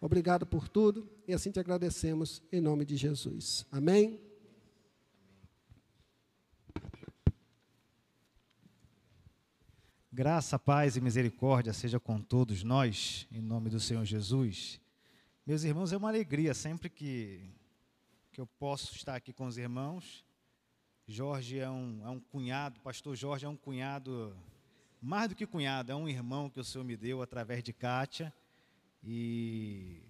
Obrigado 0.00 0.46
por 0.46 0.68
tudo 0.68 1.08
e 1.26 1.32
assim 1.32 1.50
te 1.50 1.58
agradecemos 1.58 2.42
em 2.52 2.60
nome 2.60 2.84
de 2.84 2.96
Jesus. 2.96 3.66
Amém. 3.70 4.20
Graça, 10.12 10.58
paz 10.58 10.96
e 10.96 11.00
misericórdia 11.00 11.72
seja 11.72 12.00
com 12.00 12.20
todos 12.20 12.62
nós, 12.62 13.26
em 13.30 13.40
nome 13.40 13.68
do 13.68 13.78
Senhor 13.78 14.04
Jesus. 14.04 14.80
Meus 15.46 15.62
irmãos, 15.62 15.92
é 15.92 15.96
uma 15.96 16.08
alegria 16.08 16.54
sempre 16.54 16.88
que, 16.88 17.50
que 18.32 18.40
eu 18.40 18.46
posso 18.46 18.94
estar 18.94 19.14
aqui 19.14 19.32
com 19.32 19.46
os 19.46 19.58
irmãos. 19.58 20.24
Jorge 21.06 21.58
é 21.58 21.70
um, 21.70 22.00
é 22.02 22.08
um 22.08 22.18
cunhado, 22.18 22.80
pastor 22.80 23.14
Jorge 23.14 23.44
é 23.46 23.48
um 23.48 23.56
cunhado, 23.56 24.34
mais 25.00 25.28
do 25.28 25.34
que 25.34 25.46
cunhado, 25.46 25.92
é 25.92 25.94
um 25.94 26.08
irmão 26.08 26.48
que 26.48 26.60
o 26.60 26.64
Senhor 26.64 26.84
me 26.84 26.96
deu 26.96 27.20
através 27.20 27.62
de 27.62 27.72
Kátia. 27.72 28.32
E 29.08 30.02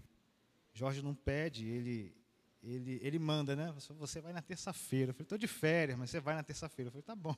Jorge 0.72 1.02
não 1.02 1.14
pede, 1.14 1.68
ele, 1.68 2.16
ele, 2.62 2.98
ele 3.02 3.18
manda, 3.18 3.54
né? 3.54 3.74
Você 3.98 4.22
vai 4.22 4.32
na 4.32 4.40
terça-feira. 4.40 5.10
Eu 5.10 5.14
falei, 5.14 5.24
estou 5.26 5.36
de 5.36 5.46
férias, 5.46 5.98
mas 5.98 6.08
você 6.08 6.18
vai 6.18 6.34
na 6.34 6.42
terça-feira. 6.42 6.88
Eu 6.88 6.92
falei, 6.92 7.02
tá 7.02 7.14
bom. 7.14 7.36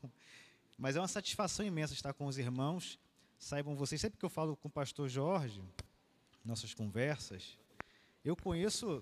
Mas 0.79 0.95
é 0.95 1.01
uma 1.01 1.09
satisfação 1.09 1.67
imensa 1.67 1.93
estar 1.93 2.13
com 2.13 2.27
os 2.27 2.39
irmãos. 2.39 2.97
Saibam 3.37 3.75
vocês, 3.75 4.01
sempre 4.01 4.19
que 4.19 4.25
eu 4.25 4.31
falo 4.31 4.57
com 4.57 4.69
o 4.69 4.71
pastor 4.71 5.09
Jorge, 5.09 5.61
nossas 6.45 6.73
conversas, 6.73 7.59
eu 8.25 8.37
conheço, 8.37 9.01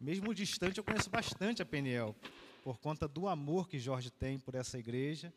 mesmo 0.00 0.34
distante, 0.34 0.78
eu 0.78 0.84
conheço 0.84 1.10
bastante 1.10 1.62
a 1.62 1.66
Peniel, 1.66 2.14
por 2.62 2.78
conta 2.78 3.06
do 3.06 3.28
amor 3.28 3.68
que 3.68 3.78
Jorge 3.78 4.10
tem 4.10 4.38
por 4.38 4.54
essa 4.54 4.78
igreja. 4.78 5.32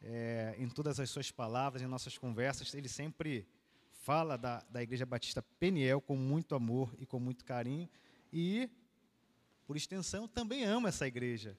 É, 0.00 0.54
em 0.58 0.68
todas 0.68 1.00
as 1.00 1.10
suas 1.10 1.30
palavras, 1.30 1.82
em 1.82 1.86
nossas 1.86 2.16
conversas, 2.16 2.72
ele 2.72 2.88
sempre 2.88 3.46
fala 4.08 4.38
da, 4.38 4.64
da 4.70 4.82
Igreja 4.82 5.04
Batista 5.04 5.42
Peniel 5.42 6.00
com 6.00 6.16
muito 6.16 6.54
amor 6.54 6.96
e 6.98 7.04
com 7.04 7.20
muito 7.20 7.44
carinho. 7.44 7.86
E, 8.32 8.70
por 9.66 9.76
extensão, 9.76 10.26
também 10.26 10.64
ama 10.64 10.88
essa 10.88 11.06
igreja 11.06 11.54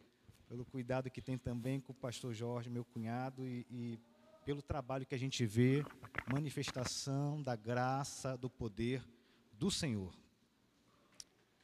pelo 0.47 0.65
cuidado 0.65 1.11
que 1.11 1.21
tem 1.21 1.37
também 1.37 1.79
com 1.79 1.91
o 1.91 1.95
pastor 1.95 2.33
Jorge, 2.33 2.67
meu 2.67 2.83
cunhado, 2.83 3.47
e, 3.47 3.67
e 3.69 3.99
pelo 4.43 4.63
trabalho 4.63 5.05
que 5.05 5.13
a 5.13 5.17
gente 5.19 5.45
vê, 5.45 5.85
manifestação 6.27 7.39
da 7.39 7.55
graça, 7.55 8.35
do 8.35 8.49
poder 8.49 9.07
do 9.53 9.69
Senhor. 9.69 10.11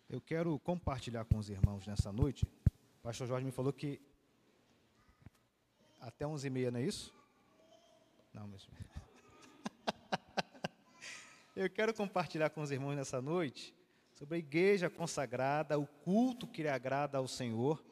Eu 0.08 0.22
quero 0.22 0.60
compartilhar 0.60 1.26
com 1.26 1.40
os 1.40 1.50
irmãos 1.50 1.88
nessa 1.88 2.14
noite. 2.14 2.46
O 2.46 3.02
pastor 3.02 3.26
Jorge 3.26 3.44
me 3.44 3.52
falou 3.52 3.74
que 3.74 4.00
até 6.00 6.26
11h30, 6.26 6.70
não 6.70 6.80
é 6.80 6.84
isso? 6.84 7.12
Não, 8.32 8.48
mas... 8.48 8.70
Eu 11.56 11.70
quero 11.70 11.94
compartilhar 11.94 12.50
com 12.50 12.62
os 12.62 12.70
irmãos 12.70 12.96
nessa 12.96 13.22
noite 13.22 13.74
sobre 14.14 14.36
a 14.36 14.40
igreja 14.40 14.90
consagrada, 14.90 15.80
o 15.80 15.88
culto 15.88 16.46
que 16.48 16.64
lhe 16.64 16.70
agrada 16.70 17.18
ao 17.18 17.28
Senhor 17.28 17.84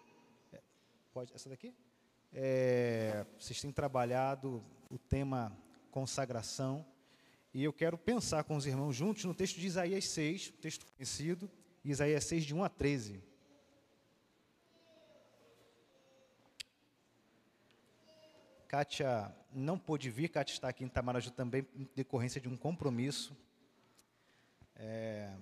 Pode, 1.13 1.31
essa 1.35 1.47
daqui? 1.47 1.71
É, 2.33 3.23
vocês 3.37 3.61
têm 3.61 3.71
trabalhado 3.71 4.65
o 4.89 4.97
tema 4.97 5.55
consagração. 5.91 6.83
E 7.53 7.63
eu 7.63 7.71
quero 7.71 7.99
pensar 7.99 8.43
com 8.45 8.55
os 8.55 8.65
irmãos 8.65 8.95
juntos 8.95 9.23
no 9.25 9.35
texto 9.35 9.59
de 9.59 9.67
Isaías 9.67 10.07
6, 10.07 10.53
um 10.57 10.59
texto 10.59 10.87
conhecido, 10.87 11.47
Isaías 11.85 12.23
6, 12.23 12.45
de 12.45 12.55
1 12.55 12.63
a 12.63 12.69
13. 12.69 13.23
Kátia 18.67 19.31
não 19.53 19.77
pôde 19.77 20.09
vir, 20.09 20.29
Kátia 20.29 20.55
está 20.55 20.69
aqui 20.69 20.83
em 20.83 20.89
Tamaraju 20.89 21.29
também, 21.29 21.63
em 21.75 21.87
decorrência 21.95 22.41
de 22.41 22.49
um 22.49 22.57
compromisso. 22.57 23.37
É, 24.75 25.33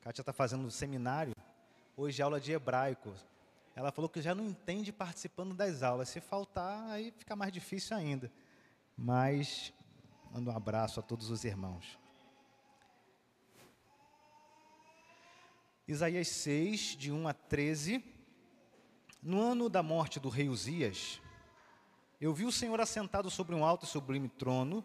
Kátia 0.00 0.22
está 0.22 0.32
fazendo 0.32 0.66
um 0.66 0.70
seminário, 0.70 1.34
hoje 1.96 2.22
aula 2.22 2.40
de 2.40 2.52
hebraico. 2.52 3.14
Ela 3.74 3.92
falou 3.92 4.08
que 4.08 4.20
já 4.20 4.34
não 4.34 4.44
entende 4.44 4.92
participando 4.92 5.54
das 5.54 5.82
aulas. 5.82 6.08
Se 6.08 6.20
faltar, 6.20 6.90
aí 6.90 7.12
fica 7.12 7.36
mais 7.36 7.52
difícil 7.52 7.96
ainda. 7.96 8.32
Mas 8.96 9.72
mando 10.32 10.50
um 10.50 10.56
abraço 10.56 10.98
a 10.98 11.02
todos 11.02 11.30
os 11.30 11.44
irmãos. 11.44 11.98
Isaías 15.86 16.28
6, 16.28 16.96
de 16.96 17.12
1 17.12 17.28
a 17.28 17.32
13. 17.32 18.04
No 19.22 19.40
ano 19.40 19.68
da 19.68 19.82
morte 19.82 20.20
do 20.20 20.28
rei 20.28 20.48
Uzias, 20.48 21.20
eu 22.20 22.34
vi 22.34 22.44
o 22.44 22.52
Senhor 22.52 22.80
assentado 22.80 23.30
sobre 23.30 23.54
um 23.54 23.64
alto 23.64 23.84
e 23.84 23.88
sublime 23.88 24.28
trono, 24.28 24.84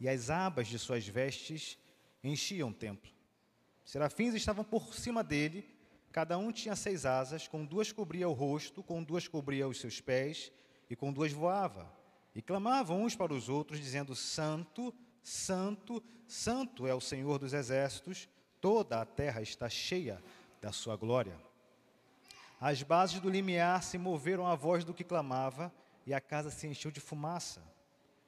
e 0.00 0.08
as 0.08 0.30
abas 0.30 0.66
de 0.66 0.78
suas 0.78 1.06
vestes 1.06 1.78
enchiam 2.22 2.70
o 2.70 2.74
templo. 2.74 3.10
Serafins 3.84 4.34
estavam 4.34 4.64
por 4.64 4.94
cima 4.94 5.24
dele, 5.24 5.72
Cada 6.12 6.36
um 6.36 6.52
tinha 6.52 6.76
seis 6.76 7.06
asas, 7.06 7.48
com 7.48 7.64
duas 7.64 7.90
cobria 7.90 8.28
o 8.28 8.34
rosto, 8.34 8.82
com 8.82 9.02
duas 9.02 9.26
cobria 9.26 9.66
os 9.66 9.80
seus 9.80 9.98
pés, 9.98 10.52
e 10.90 10.94
com 10.94 11.10
duas 11.10 11.32
voava. 11.32 11.90
E 12.34 12.42
clamavam 12.42 13.02
uns 13.02 13.16
para 13.16 13.32
os 13.32 13.48
outros, 13.48 13.80
dizendo: 13.80 14.14
Santo, 14.14 14.94
Santo, 15.22 16.02
Santo 16.28 16.86
é 16.86 16.94
o 16.94 17.00
Senhor 17.00 17.38
dos 17.38 17.54
exércitos, 17.54 18.28
toda 18.60 19.00
a 19.00 19.06
terra 19.06 19.40
está 19.40 19.70
cheia 19.70 20.22
da 20.60 20.70
sua 20.70 20.96
glória. 20.96 21.34
As 22.60 22.82
bases 22.82 23.18
do 23.18 23.30
limiar 23.30 23.82
se 23.82 23.96
moveram 23.96 24.46
à 24.46 24.54
voz 24.54 24.84
do 24.84 24.92
que 24.92 25.02
clamava, 25.02 25.72
e 26.06 26.12
a 26.12 26.20
casa 26.20 26.50
se 26.50 26.66
encheu 26.66 26.90
de 26.90 27.00
fumaça. 27.00 27.62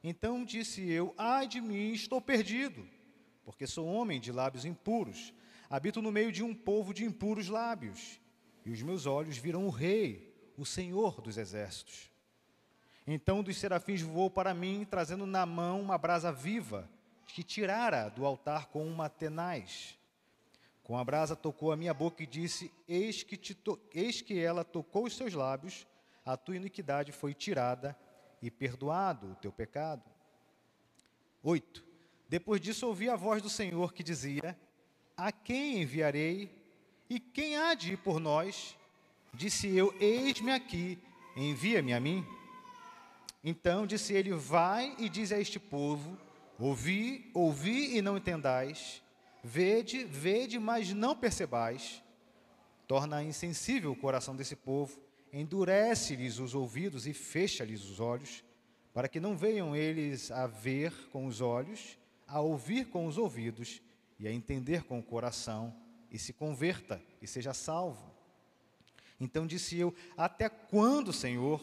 Então 0.03 0.43
disse 0.43 0.89
eu: 0.91 1.15
Ai 1.19 1.47
de 1.47 1.61
mim, 1.61 1.93
estou 1.93 2.19
perdido, 2.19 2.89
porque 3.45 3.67
sou 3.67 3.87
homem 3.87 4.21
de 4.21 4.33
lábios 4.33 4.65
impuros 4.65 5.33
Habito 5.69 6.03
no 6.03 6.13
meio 6.13 6.31
de 6.31 6.43
um 6.43 6.55
povo 6.55 6.93
de 6.93 7.05
impuros 7.05 7.49
lábios, 7.49 8.21
e 8.65 8.71
os 8.71 8.83
meus 8.83 9.07
olhos 9.07 9.39
viram 9.39 9.67
o 9.67 9.71
Rei, 9.71 10.33
o 10.57 10.65
Senhor 10.65 11.21
dos 11.21 11.37
exércitos. 11.37 12.11
Então 13.07 13.41
um 13.41 13.43
dos 13.43 13.57
serafins 13.57 14.01
voou 14.01 14.31
para 14.31 14.55
mim, 14.55 14.87
trazendo 14.89 15.27
na 15.27 15.45
mão 15.45 15.81
uma 15.81 15.99
brasa 15.99 16.31
viva, 16.31 16.89
que 17.27 17.43
tirara 17.43 18.09
do 18.09 18.25
altar 18.25 18.67
com 18.67 18.87
uma 18.87 19.09
tenaz. 19.09 19.99
Com 20.83 20.97
a 20.97 21.05
brasa 21.05 21.35
tocou 21.35 21.73
a 21.73 21.77
minha 21.77 21.93
boca 21.93 22.23
e 22.23 22.27
disse: 22.27 22.73
Eis 22.87 23.23
que, 23.23 23.37
Eis 23.93 24.21
que 24.21 24.39
ela 24.39 24.63
tocou 24.65 25.07
os 25.07 25.17
seus 25.17 25.35
lábios, 25.35 25.87
a 26.25 26.37
tua 26.37 26.57
iniquidade 26.57 27.11
foi 27.11 27.35
tirada 27.35 27.99
e 28.41 28.51
perdoado 28.51 29.33
o 29.33 29.35
teu 29.35 29.51
pecado. 29.51 30.05
8. 31.43 31.94
Depois 32.29 32.61
disso 32.61 32.87
ouvi 32.87 33.09
a 33.09 33.17
voz 33.17 33.43
do 33.43 33.49
Senhor 33.49 33.93
que 33.93 34.03
dizia: 34.03 34.59
a 35.17 35.31
quem 35.31 35.83
enviarei? 35.83 36.51
E 37.09 37.21
quem 37.21 37.57
há 37.57 37.75
de 37.75 37.93
ir 37.93 37.99
por 37.99 38.19
nós? 38.19 38.77
Disse 39.33 39.69
eu: 39.77 39.95
Eis-me 40.01 40.51
aqui, 40.51 40.99
envia-me 41.37 41.93
a 41.93 42.01
mim. 42.01 42.27
Então 43.43 43.87
disse 43.87 44.15
ele: 44.15 44.33
Vai 44.33 44.95
e 44.99 45.09
diz 45.09 45.31
a 45.31 45.39
este 45.39 45.61
povo: 45.61 46.19
Ouvi, 46.59 47.31
ouvi 47.35 47.97
e 47.97 48.03
não 48.03 48.17
entendais. 48.17 49.03
Vede, 49.43 50.05
vede, 50.05 50.59
mas 50.59 50.93
não 50.93 51.15
percebais. 51.15 52.03
Torna 52.89 53.23
insensível 53.23 53.93
o 53.93 53.97
coração 53.97 54.35
desse 54.35 54.57
povo, 54.57 54.99
endurece-lhes 55.33 56.39
os 56.39 56.55
ouvidos 56.55 57.07
e 57.07 57.13
fecha-lhes 57.13 57.85
os 57.85 58.01
olhos, 58.01 58.45
para 58.93 59.09
que 59.09 59.21
não 59.21 59.37
venham 59.37 59.75
eles 59.77 60.31
a 60.31 60.47
ver 60.47 60.93
com 61.11 61.27
os 61.27 61.41
olhos, 61.41 61.99
a 62.27 62.41
ouvir 62.41 62.87
com 62.87 63.07
os 63.07 63.19
ouvidos 63.19 63.81
e 64.19 64.27
a 64.27 64.33
entender 64.33 64.85
com 64.85 64.99
o 64.99 65.03
coração, 65.03 65.75
e 66.11 66.19
se 66.19 66.33
converta 66.33 67.03
e 67.21 67.27
seja 67.27 67.53
salvo. 67.53 68.15
Então 69.19 69.47
disse 69.47 69.77
eu: 69.77 69.95
Até 70.17 70.49
quando, 70.49 71.13
Senhor? 71.13 71.61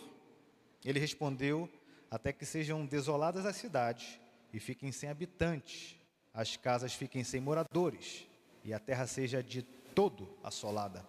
Ele 0.84 1.00
respondeu: 1.00 1.70
Até 2.10 2.34
que 2.34 2.46
sejam 2.46 2.86
desoladas 2.86 3.46
as 3.46 3.56
cidades 3.56 4.20
e 4.54 4.60
fiquem 4.60 4.92
sem 4.92 5.10
habitantes, 5.10 5.96
as 6.34 6.58
casas 6.58 6.94
fiquem 6.94 7.24
sem 7.24 7.40
moradores, 7.40 8.28
e 8.64 8.74
a 8.74 8.80
terra 8.80 9.08
seja 9.08 9.42
de 9.42 9.62
todo 9.62 10.28
assolada. 10.44 11.06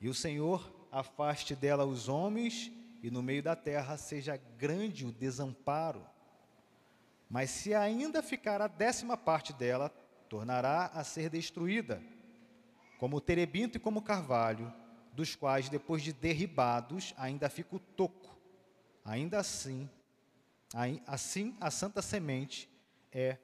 E 0.00 0.08
o 0.08 0.14
Senhor 0.14 0.70
afaste 0.90 1.54
dela 1.54 1.84
os 1.84 2.08
homens, 2.08 2.70
e 3.02 3.10
no 3.10 3.22
meio 3.22 3.42
da 3.42 3.56
terra 3.56 3.96
seja 3.96 4.36
grande 4.58 5.06
o 5.06 5.12
desamparo. 5.12 6.04
Mas 7.28 7.50
se 7.50 7.74
ainda 7.74 8.22
ficar 8.22 8.62
a 8.62 8.68
décima 8.68 9.16
parte 9.16 9.52
dela, 9.52 9.88
tornará 10.28 10.86
a 10.86 11.02
ser 11.04 11.28
destruída, 11.28 12.02
como 12.98 13.16
o 13.16 13.20
terebinto 13.20 13.76
e 13.76 13.80
como 13.80 14.00
o 14.00 14.02
carvalho, 14.02 14.72
dos 15.12 15.34
quais, 15.34 15.68
depois 15.68 16.02
de 16.02 16.12
derribados, 16.12 17.14
ainda 17.16 17.48
fica 17.48 17.76
o 17.76 17.80
toco. 17.80 18.36
Ainda 19.04 19.38
assim, 19.38 19.88
assim 21.06 21.56
a 21.60 21.70
santa 21.70 22.02
semente 22.02 22.68
é 23.10 23.38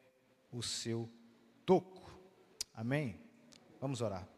o 0.50 0.62
seu 0.62 1.08
toco. 1.64 2.11
Amém? 2.75 3.19
Vamos 3.81 4.00
orar. 4.00 4.28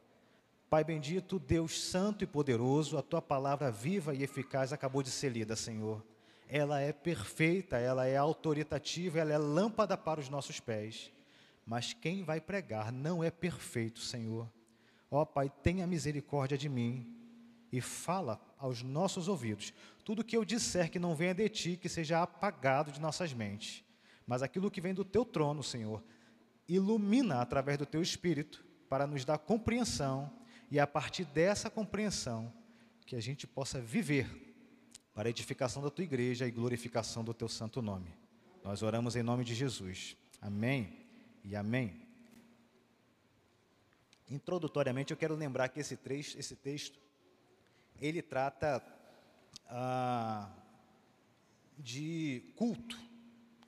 Pai 0.70 0.82
bendito, 0.82 1.38
Deus 1.38 1.80
santo 1.80 2.24
e 2.24 2.26
poderoso, 2.26 2.98
a 2.98 3.02
tua 3.02 3.22
palavra 3.22 3.70
viva 3.70 4.14
e 4.14 4.22
eficaz 4.22 4.72
acabou 4.72 5.02
de 5.02 5.10
ser 5.10 5.30
lida, 5.30 5.54
Senhor. 5.54 6.04
Ela 6.48 6.80
é 6.80 6.92
perfeita, 6.92 7.78
ela 7.78 8.06
é 8.06 8.16
autoritativa, 8.16 9.18
ela 9.18 9.32
é 9.32 9.38
lâmpada 9.38 9.96
para 9.96 10.20
os 10.20 10.28
nossos 10.28 10.60
pés 10.60 11.12
mas 11.66 11.92
quem 11.92 12.22
vai 12.22 12.40
pregar 12.40 12.92
não 12.92 13.24
é 13.24 13.30
perfeito, 13.30 14.00
Senhor. 14.00 14.50
Ó 15.10 15.24
Pai, 15.24 15.50
tenha 15.62 15.86
misericórdia 15.86 16.58
de 16.58 16.68
mim 16.68 17.10
e 17.72 17.80
fala 17.80 18.40
aos 18.58 18.82
nossos 18.82 19.28
ouvidos 19.28 19.72
tudo 20.04 20.24
que 20.24 20.36
eu 20.36 20.44
disser 20.44 20.90
que 20.90 20.98
não 20.98 21.14
venha 21.14 21.34
de 21.34 21.48
ti, 21.48 21.76
que 21.76 21.88
seja 21.88 22.22
apagado 22.22 22.92
de 22.92 23.00
nossas 23.00 23.32
mentes. 23.32 23.82
Mas 24.26 24.42
aquilo 24.42 24.70
que 24.70 24.80
vem 24.80 24.92
do 24.92 25.04
teu 25.04 25.24
trono, 25.24 25.62
Senhor, 25.62 26.02
ilumina 26.68 27.40
através 27.40 27.78
do 27.78 27.86
teu 27.86 28.02
espírito 28.02 28.64
para 28.88 29.06
nos 29.06 29.24
dar 29.24 29.38
compreensão 29.38 30.30
e 30.70 30.78
a 30.78 30.86
partir 30.86 31.24
dessa 31.24 31.70
compreensão 31.70 32.52
que 33.06 33.16
a 33.16 33.20
gente 33.20 33.46
possa 33.46 33.80
viver 33.80 34.43
para 35.14 35.28
a 35.28 35.30
edificação 35.30 35.80
da 35.80 35.90
tua 35.90 36.02
igreja 36.02 36.46
e 36.46 36.50
glorificação 36.50 37.22
do 37.22 37.32
teu 37.32 37.48
santo 37.48 37.80
nome. 37.80 38.12
Nós 38.64 38.82
oramos 38.82 39.14
em 39.14 39.22
nome 39.22 39.44
de 39.44 39.54
Jesus. 39.54 40.16
Amém 40.42 41.06
e 41.44 41.54
amém. 41.54 42.02
Introdutoriamente, 44.28 45.12
eu 45.12 45.16
quero 45.16 45.36
lembrar 45.36 45.68
que 45.68 45.78
esse, 45.78 45.96
esse 46.36 46.56
texto, 46.56 46.98
ele 48.00 48.20
trata 48.20 48.82
ah, 49.68 50.50
de 51.78 52.52
culto. 52.56 52.98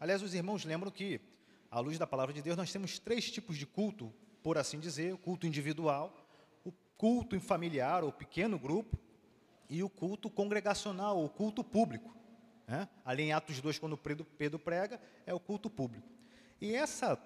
Aliás, 0.00 0.22
os 0.22 0.34
irmãos 0.34 0.64
lembram 0.64 0.90
que, 0.90 1.20
à 1.70 1.78
luz 1.78 1.96
da 1.96 2.06
palavra 2.06 2.34
de 2.34 2.42
Deus, 2.42 2.56
nós 2.56 2.72
temos 2.72 2.98
três 2.98 3.30
tipos 3.30 3.56
de 3.56 3.66
culto, 3.66 4.12
por 4.42 4.58
assim 4.58 4.80
dizer: 4.80 5.14
o 5.14 5.18
culto 5.18 5.46
individual, 5.46 6.26
o 6.64 6.72
culto 6.96 7.38
familiar 7.38 8.02
ou 8.02 8.10
pequeno 8.10 8.58
grupo, 8.58 8.98
e 9.68 9.82
o 9.82 9.88
culto 9.88 10.30
congregacional, 10.30 11.22
o 11.22 11.28
culto 11.28 11.62
público. 11.62 12.16
Né? 12.66 12.88
Ali 13.04 13.24
em 13.24 13.32
Atos 13.32 13.60
2, 13.60 13.78
quando 13.78 13.96
Pedro 13.96 14.58
prega, 14.58 15.00
é 15.24 15.32
o 15.32 15.40
culto 15.40 15.70
público. 15.70 16.08
E 16.60 16.74
essa, 16.74 17.18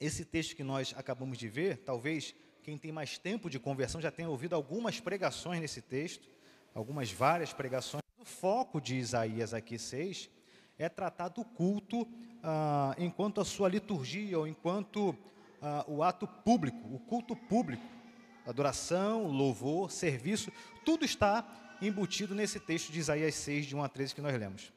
esse 0.00 0.24
texto 0.24 0.56
que 0.56 0.64
nós 0.64 0.94
acabamos 0.96 1.36
de 1.36 1.48
ver, 1.48 1.78
talvez 1.78 2.34
quem 2.62 2.78
tem 2.78 2.92
mais 2.92 3.18
tempo 3.18 3.48
de 3.50 3.58
conversão 3.58 4.00
já 4.00 4.10
tenha 4.10 4.28
ouvido 4.28 4.54
algumas 4.54 5.00
pregações 5.00 5.60
nesse 5.60 5.82
texto, 5.82 6.28
algumas 6.74 7.10
várias 7.10 7.52
pregações. 7.52 8.02
O 8.18 8.24
foco 8.24 8.80
de 8.80 8.96
Isaías 8.96 9.54
aqui 9.54 9.78
6 9.78 10.30
é 10.78 10.88
tratar 10.88 11.28
do 11.28 11.44
culto 11.44 12.06
ah, 12.42 12.94
enquanto 12.98 13.40
a 13.40 13.44
sua 13.44 13.68
liturgia 13.68 14.38
ou 14.38 14.46
enquanto 14.46 15.16
ah, 15.60 15.84
o 15.88 16.02
ato 16.02 16.26
público, 16.26 16.94
o 16.94 16.98
culto 16.98 17.34
público, 17.34 17.84
adoração, 18.46 19.26
louvor, 19.26 19.90
serviço, 19.90 20.52
tudo 20.84 21.04
está 21.04 21.42
embutido 21.80 22.34
nesse 22.34 22.58
texto 22.58 22.92
de 22.92 22.98
Isaías 22.98 23.34
6, 23.34 23.66
de 23.66 23.76
1 23.76 23.82
a 23.82 23.88
13 23.88 24.14
que 24.14 24.20
nós 24.20 24.38
lemos. 24.38 24.72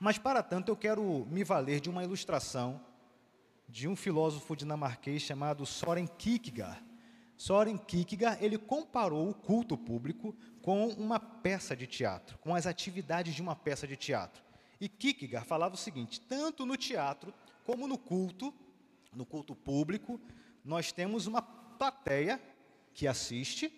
Mas, 0.00 0.18
para 0.18 0.42
tanto, 0.42 0.70
eu 0.70 0.76
quero 0.76 1.26
me 1.30 1.42
valer 1.42 1.80
de 1.80 1.90
uma 1.90 2.04
ilustração 2.04 2.80
de 3.68 3.86
um 3.86 3.94
filósofo 3.94 4.56
dinamarquês 4.56 5.22
chamado 5.22 5.66
Soren 5.66 6.06
Kierkegaard. 6.06 6.82
Soren 7.36 7.76
Kierkegaard, 7.76 8.42
ele 8.44 8.56
comparou 8.56 9.28
o 9.28 9.34
culto 9.34 9.76
público 9.76 10.34
com 10.62 10.88
uma 10.88 11.20
peça 11.20 11.76
de 11.76 11.86
teatro, 11.86 12.38
com 12.38 12.54
as 12.54 12.66
atividades 12.66 13.34
de 13.34 13.42
uma 13.42 13.54
peça 13.54 13.86
de 13.86 13.96
teatro. 13.96 14.42
E 14.80 14.88
Kierkegaard 14.88 15.46
falava 15.46 15.74
o 15.74 15.78
seguinte: 15.78 16.20
tanto 16.20 16.64
no 16.64 16.76
teatro 16.76 17.34
como 17.64 17.86
no 17.86 17.98
culto, 17.98 18.54
no 19.12 19.26
culto 19.26 19.54
público, 19.54 20.20
nós 20.64 20.92
temos 20.92 21.26
uma 21.26 21.42
plateia 21.42 22.40
que 22.94 23.06
assiste, 23.06 23.72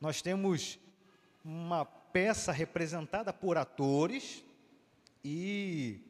nós 0.00 0.22
temos 0.22 0.78
uma 1.44 1.84
peça 1.84 2.50
representada 2.50 3.32
por 3.32 3.58
atores 3.58 4.42
e 5.22 6.00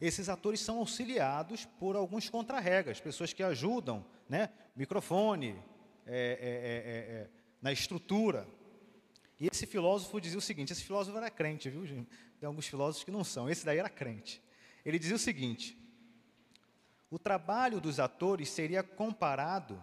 esses 0.00 0.28
atores 0.28 0.60
são 0.60 0.78
auxiliados 0.78 1.64
por 1.64 1.96
alguns 1.96 2.28
contrarregas, 2.28 3.00
pessoas 3.00 3.32
que 3.32 3.42
ajudam, 3.42 4.04
né? 4.28 4.50
Microfone, 4.76 5.56
é 6.06 6.12
é, 6.16 6.16
é, 6.16 7.16
é, 7.16 7.20
é, 7.22 7.30
na 7.60 7.72
estrutura. 7.72 8.46
E 9.40 9.48
esse 9.50 9.66
filósofo 9.66 10.20
dizia 10.20 10.38
o 10.38 10.42
seguinte: 10.42 10.72
esse 10.72 10.84
filósofo 10.84 11.16
era 11.16 11.30
crente, 11.30 11.70
viu, 11.70 11.86
gente? 11.86 12.08
Tem 12.38 12.46
alguns 12.46 12.66
filósofos 12.66 13.04
que 13.04 13.10
não 13.10 13.24
são, 13.24 13.48
esse 13.48 13.64
daí 13.64 13.78
era 13.78 13.88
crente. 13.88 14.42
Ele 14.84 14.98
dizia 14.98 15.16
o 15.16 15.18
seguinte: 15.18 15.78
o 17.10 17.18
trabalho 17.18 17.80
dos 17.80 17.98
atores 17.98 18.50
seria 18.50 18.82
comparado 18.82 19.82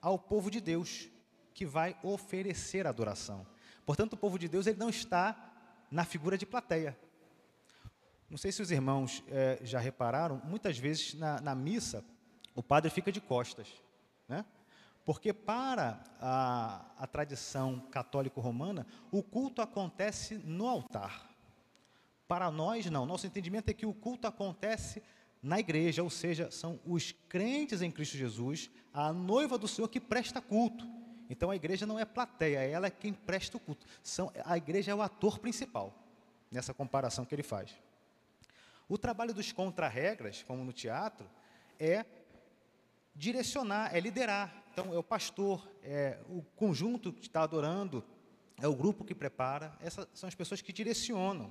ao 0.00 0.18
povo 0.18 0.50
de 0.50 0.60
Deus, 0.60 1.08
que 1.54 1.64
vai 1.64 1.96
oferecer 2.02 2.86
adoração. 2.86 3.46
Portanto, 3.84 4.14
o 4.14 4.16
povo 4.16 4.38
de 4.38 4.48
Deus 4.48 4.66
ele 4.66 4.78
não 4.78 4.88
está 4.88 5.36
na 5.90 6.04
figura 6.04 6.38
de 6.38 6.46
plateia. 6.46 6.96
Não 8.30 8.38
sei 8.38 8.50
se 8.50 8.62
os 8.62 8.70
irmãos 8.70 9.22
é, 9.28 9.58
já 9.62 9.78
repararam, 9.78 10.40
muitas 10.44 10.78
vezes 10.78 11.14
na, 11.14 11.40
na, 11.40 11.54
missa 11.54 12.02
o 12.54 12.62
padre 12.62 12.90
fica 12.90 13.12
de 13.12 13.20
costas, 13.20 13.68
né? 14.26 14.44
Porque 15.04 15.32
para 15.32 16.02
a, 16.20 16.86
a 16.96 17.06
tradição 17.06 17.80
católico-romana, 17.90 18.86
o 19.10 19.22
culto 19.22 19.60
acontece 19.60 20.36
no 20.38 20.66
altar. 20.66 21.28
Para 22.28 22.50
nós, 22.50 22.86
não. 22.86 23.04
Nosso 23.04 23.26
entendimento 23.26 23.68
é 23.68 23.74
que 23.74 23.84
o 23.84 23.92
culto 23.92 24.26
acontece 24.26 25.02
na 25.42 25.58
igreja, 25.58 26.02
ou 26.02 26.08
seja, 26.08 26.50
são 26.50 26.78
os 26.86 27.12
crentes 27.28 27.82
em 27.82 27.90
Cristo 27.90 28.16
Jesus, 28.16 28.70
a 28.94 29.12
noiva 29.12 29.58
do 29.58 29.66
Senhor 29.66 29.88
que 29.88 30.00
presta 30.00 30.40
culto. 30.40 30.88
Então 31.32 31.50
a 31.50 31.56
igreja 31.56 31.86
não 31.86 31.98
é 31.98 32.04
plateia, 32.04 32.58
ela 32.58 32.88
é 32.88 32.90
quem 32.90 33.10
presta 33.10 33.56
o 33.56 33.60
culto. 33.60 33.86
São, 34.02 34.30
a 34.44 34.58
igreja 34.58 34.92
é 34.92 34.94
o 34.94 35.00
ator 35.00 35.38
principal, 35.38 35.90
nessa 36.50 36.74
comparação 36.74 37.24
que 37.24 37.34
ele 37.34 37.42
faz. 37.42 37.74
O 38.86 38.98
trabalho 38.98 39.32
dos 39.32 39.50
contra-regras, 39.50 40.42
como 40.42 40.62
no 40.62 40.74
teatro, 40.74 41.26
é 41.80 42.04
direcionar, 43.14 43.96
é 43.96 43.98
liderar. 43.98 44.62
Então, 44.74 44.92
é 44.92 44.98
o 44.98 45.02
pastor, 45.02 45.66
é 45.82 46.18
o 46.28 46.42
conjunto 46.54 47.10
que 47.10 47.22
está 47.22 47.40
adorando, 47.42 48.04
é 48.60 48.68
o 48.68 48.76
grupo 48.76 49.02
que 49.02 49.14
prepara, 49.14 49.74
essas 49.80 50.06
são 50.12 50.28
as 50.28 50.34
pessoas 50.34 50.60
que 50.60 50.70
direcionam. 50.70 51.50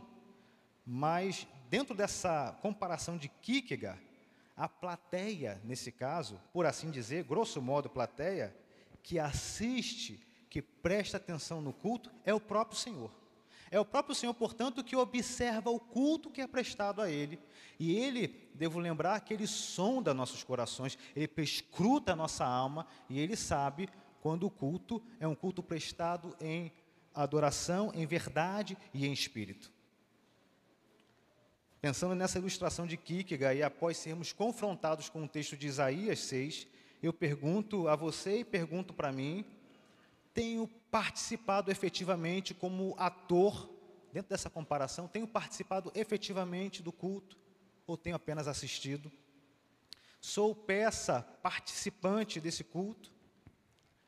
Mas, 0.85 1.47
dentro 1.71 1.95
dessa 1.95 2.55
comparação 2.61 3.17
de 3.17 3.29
Kierkegaard, 3.29 3.99
a 4.55 4.69
plateia, 4.69 5.59
nesse 5.63 5.91
caso, 5.91 6.39
por 6.53 6.67
assim 6.67 6.91
dizer, 6.91 7.23
grosso 7.23 7.59
modo, 7.59 7.89
plateia, 7.89 8.55
que 9.03 9.19
assiste, 9.19 10.19
que 10.49 10.61
presta 10.61 11.17
atenção 11.17 11.61
no 11.61 11.73
culto, 11.73 12.11
é 12.25 12.33
o 12.33 12.39
próprio 12.39 12.77
Senhor. 12.77 13.11
É 13.71 13.79
o 13.79 13.85
próprio 13.85 14.13
Senhor, 14.13 14.33
portanto, 14.33 14.83
que 14.83 14.97
observa 14.97 15.69
o 15.69 15.79
culto 15.79 16.29
que 16.29 16.41
é 16.41 16.47
prestado 16.47 17.01
a 17.01 17.09
Ele. 17.09 17.39
E 17.79 17.95
Ele, 17.95 18.49
devo 18.53 18.79
lembrar, 18.79 19.21
que 19.21 19.33
Ele 19.33 19.47
sonda 19.47 20.13
nossos 20.13 20.43
corações, 20.43 20.97
Ele 21.15 21.27
perscruta 21.27 22.11
a 22.11 22.15
nossa 22.15 22.45
alma 22.45 22.85
e 23.09 23.17
Ele 23.17 23.37
sabe 23.37 23.87
quando 24.21 24.45
o 24.45 24.51
culto 24.51 25.01
é 25.19 25.27
um 25.27 25.33
culto 25.33 25.63
prestado 25.63 26.35
em 26.41 26.71
adoração, 27.15 27.91
em 27.95 28.05
verdade 28.05 28.77
e 28.93 29.07
em 29.07 29.13
espírito. 29.13 29.71
Pensando 31.79 32.13
nessa 32.13 32.37
ilustração 32.37 32.85
de 32.85 32.97
Kierkegaard 32.97 33.57
e 33.57 33.63
após 33.63 33.97
sermos 33.97 34.31
confrontados 34.31 35.09
com 35.09 35.23
o 35.23 35.27
texto 35.27 35.57
de 35.57 35.65
Isaías 35.65 36.19
6, 36.19 36.67
eu 37.01 37.13
pergunto 37.13 37.87
a 37.87 37.95
você 37.95 38.39
e 38.39 38.45
pergunto 38.45 38.93
para 38.93 39.11
mim, 39.11 39.45
tenho 40.33 40.67
participado 40.89 41.71
efetivamente 41.71 42.53
como 42.53 42.95
ator, 42.97 43.69
dentro 44.13 44.29
dessa 44.29 44.49
comparação, 44.49 45.07
tenho 45.07 45.27
participado 45.27 45.91
efetivamente 45.95 46.83
do 46.83 46.91
culto 46.91 47.37
ou 47.87 47.97
tenho 47.97 48.15
apenas 48.15 48.47
assistido? 48.47 49.11
Sou 50.19 50.53
peça 50.53 51.21
participante 51.41 52.39
desse 52.39 52.63
culto? 52.63 53.11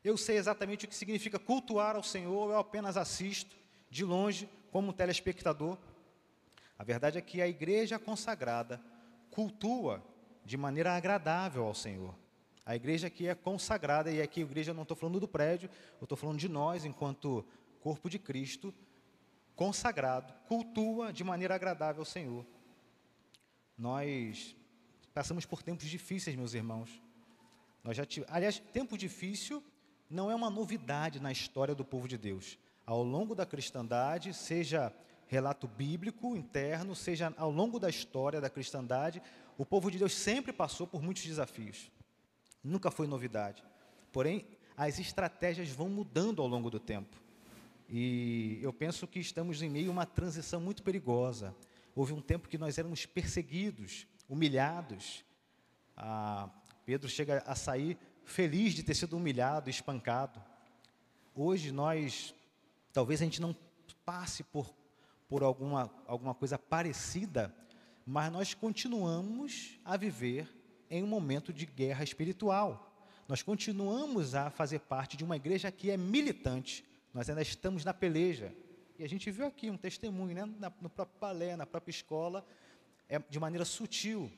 Eu 0.04 0.16
sei 0.16 0.36
exatamente 0.36 0.84
o 0.84 0.88
que 0.88 0.94
significa 0.94 1.38
cultuar 1.38 1.96
ao 1.96 2.02
Senhor, 2.02 2.50
eu 2.50 2.58
apenas 2.58 2.96
assisto 2.96 3.56
de 3.90 4.04
longe 4.04 4.48
como 4.70 4.90
um 4.90 4.92
telespectador? 4.92 5.78
A 6.78 6.84
verdade 6.84 7.18
é 7.18 7.22
que 7.22 7.40
a 7.40 7.48
igreja 7.48 7.98
consagrada 7.98 8.80
cultua 9.30 10.04
de 10.44 10.56
maneira 10.56 10.94
agradável 10.94 11.64
ao 11.64 11.74
Senhor. 11.74 12.14
A 12.66 12.74
igreja 12.74 13.08
aqui 13.08 13.28
é 13.28 13.34
consagrada, 13.34 14.10
e 14.10 14.22
aqui 14.22 14.40
a 14.40 14.44
igreja 14.44 14.72
não 14.72 14.82
estou 14.82 14.96
falando 14.96 15.20
do 15.20 15.28
prédio, 15.28 15.68
eu 16.00 16.04
estou 16.04 16.16
falando 16.16 16.38
de 16.38 16.48
nós, 16.48 16.84
enquanto 16.84 17.44
corpo 17.80 18.08
de 18.08 18.18
Cristo, 18.18 18.72
consagrado, 19.54 20.32
cultua 20.48 21.12
de 21.12 21.22
maneira 21.22 21.54
agradável 21.54 22.00
ao 22.00 22.06
Senhor. 22.06 22.46
Nós 23.76 24.56
passamos 25.12 25.44
por 25.44 25.62
tempos 25.62 25.86
difíceis, 25.86 26.34
meus 26.36 26.54
irmãos. 26.54 27.02
Nós 27.82 27.96
já 27.96 28.06
tivemos, 28.06 28.34
aliás, 28.34 28.58
tempo 28.72 28.96
difícil 28.96 29.62
não 30.08 30.30
é 30.30 30.34
uma 30.34 30.48
novidade 30.48 31.20
na 31.20 31.30
história 31.30 31.74
do 31.74 31.84
povo 31.84 32.08
de 32.08 32.16
Deus. 32.16 32.58
Ao 32.86 33.02
longo 33.02 33.34
da 33.34 33.44
cristandade, 33.44 34.32
seja 34.32 34.92
relato 35.26 35.66
bíblico 35.66 36.36
interno, 36.36 36.94
seja 36.94 37.32
ao 37.36 37.50
longo 37.50 37.78
da 37.78 37.90
história 37.90 38.40
da 38.40 38.48
cristandade, 38.48 39.22
o 39.58 39.66
povo 39.66 39.90
de 39.90 39.98
Deus 39.98 40.14
sempre 40.14 40.52
passou 40.52 40.86
por 40.86 41.02
muitos 41.02 41.24
desafios. 41.24 41.90
Nunca 42.64 42.90
foi 42.90 43.06
novidade. 43.06 43.62
Porém, 44.10 44.46
as 44.76 44.98
estratégias 44.98 45.68
vão 45.68 45.88
mudando 45.88 46.40
ao 46.40 46.48
longo 46.48 46.70
do 46.70 46.80
tempo. 46.80 47.22
E 47.88 48.58
eu 48.62 48.72
penso 48.72 49.06
que 49.06 49.20
estamos 49.20 49.60
em 49.60 49.68
meio 49.68 49.90
a 49.90 49.92
uma 49.92 50.06
transição 50.06 50.60
muito 50.60 50.82
perigosa. 50.82 51.54
Houve 51.94 52.14
um 52.14 52.20
tempo 52.20 52.48
que 52.48 52.58
nós 52.58 52.78
éramos 52.78 53.04
perseguidos, 53.06 54.06
humilhados, 54.28 55.24
ah, 55.96 56.48
Pedro 56.84 57.08
chega 57.08 57.42
a 57.46 57.54
sair 57.54 57.96
feliz 58.24 58.74
de 58.74 58.82
ter 58.82 58.94
sido 58.94 59.16
humilhado, 59.16 59.70
espancado. 59.70 60.42
Hoje 61.34 61.70
nós, 61.70 62.34
talvez 62.92 63.20
a 63.20 63.24
gente 63.24 63.40
não 63.40 63.54
passe 64.04 64.42
por, 64.42 64.74
por 65.28 65.42
alguma, 65.42 65.90
alguma 66.06 66.34
coisa 66.34 66.58
parecida, 66.58 67.54
mas 68.06 68.32
nós 68.32 68.54
continuamos 68.54 69.78
a 69.84 69.96
viver 69.96 70.48
em 70.96 71.02
um 71.02 71.08
momento 71.08 71.52
de 71.52 71.66
guerra 71.66 72.04
espiritual. 72.04 72.92
Nós 73.26 73.42
continuamos 73.42 74.34
a 74.34 74.48
fazer 74.48 74.78
parte 74.78 75.16
de 75.16 75.24
uma 75.24 75.34
igreja 75.34 75.72
que 75.72 75.90
é 75.90 75.96
militante, 75.96 76.84
nós 77.12 77.28
ainda 77.28 77.42
estamos 77.42 77.84
na 77.84 77.92
peleja. 77.92 78.54
E 78.96 79.02
a 79.02 79.08
gente 79.08 79.28
viu 79.30 79.46
aqui 79.46 79.68
um 79.68 79.76
testemunho, 79.76 80.34
né, 80.34 80.72
no 80.80 80.88
próprio 80.88 81.18
balé, 81.20 81.56
na 81.56 81.66
própria 81.66 81.90
escola, 81.90 82.46
é 83.08 83.18
de 83.18 83.40
maneira 83.40 83.64
sutil. 83.64 84.30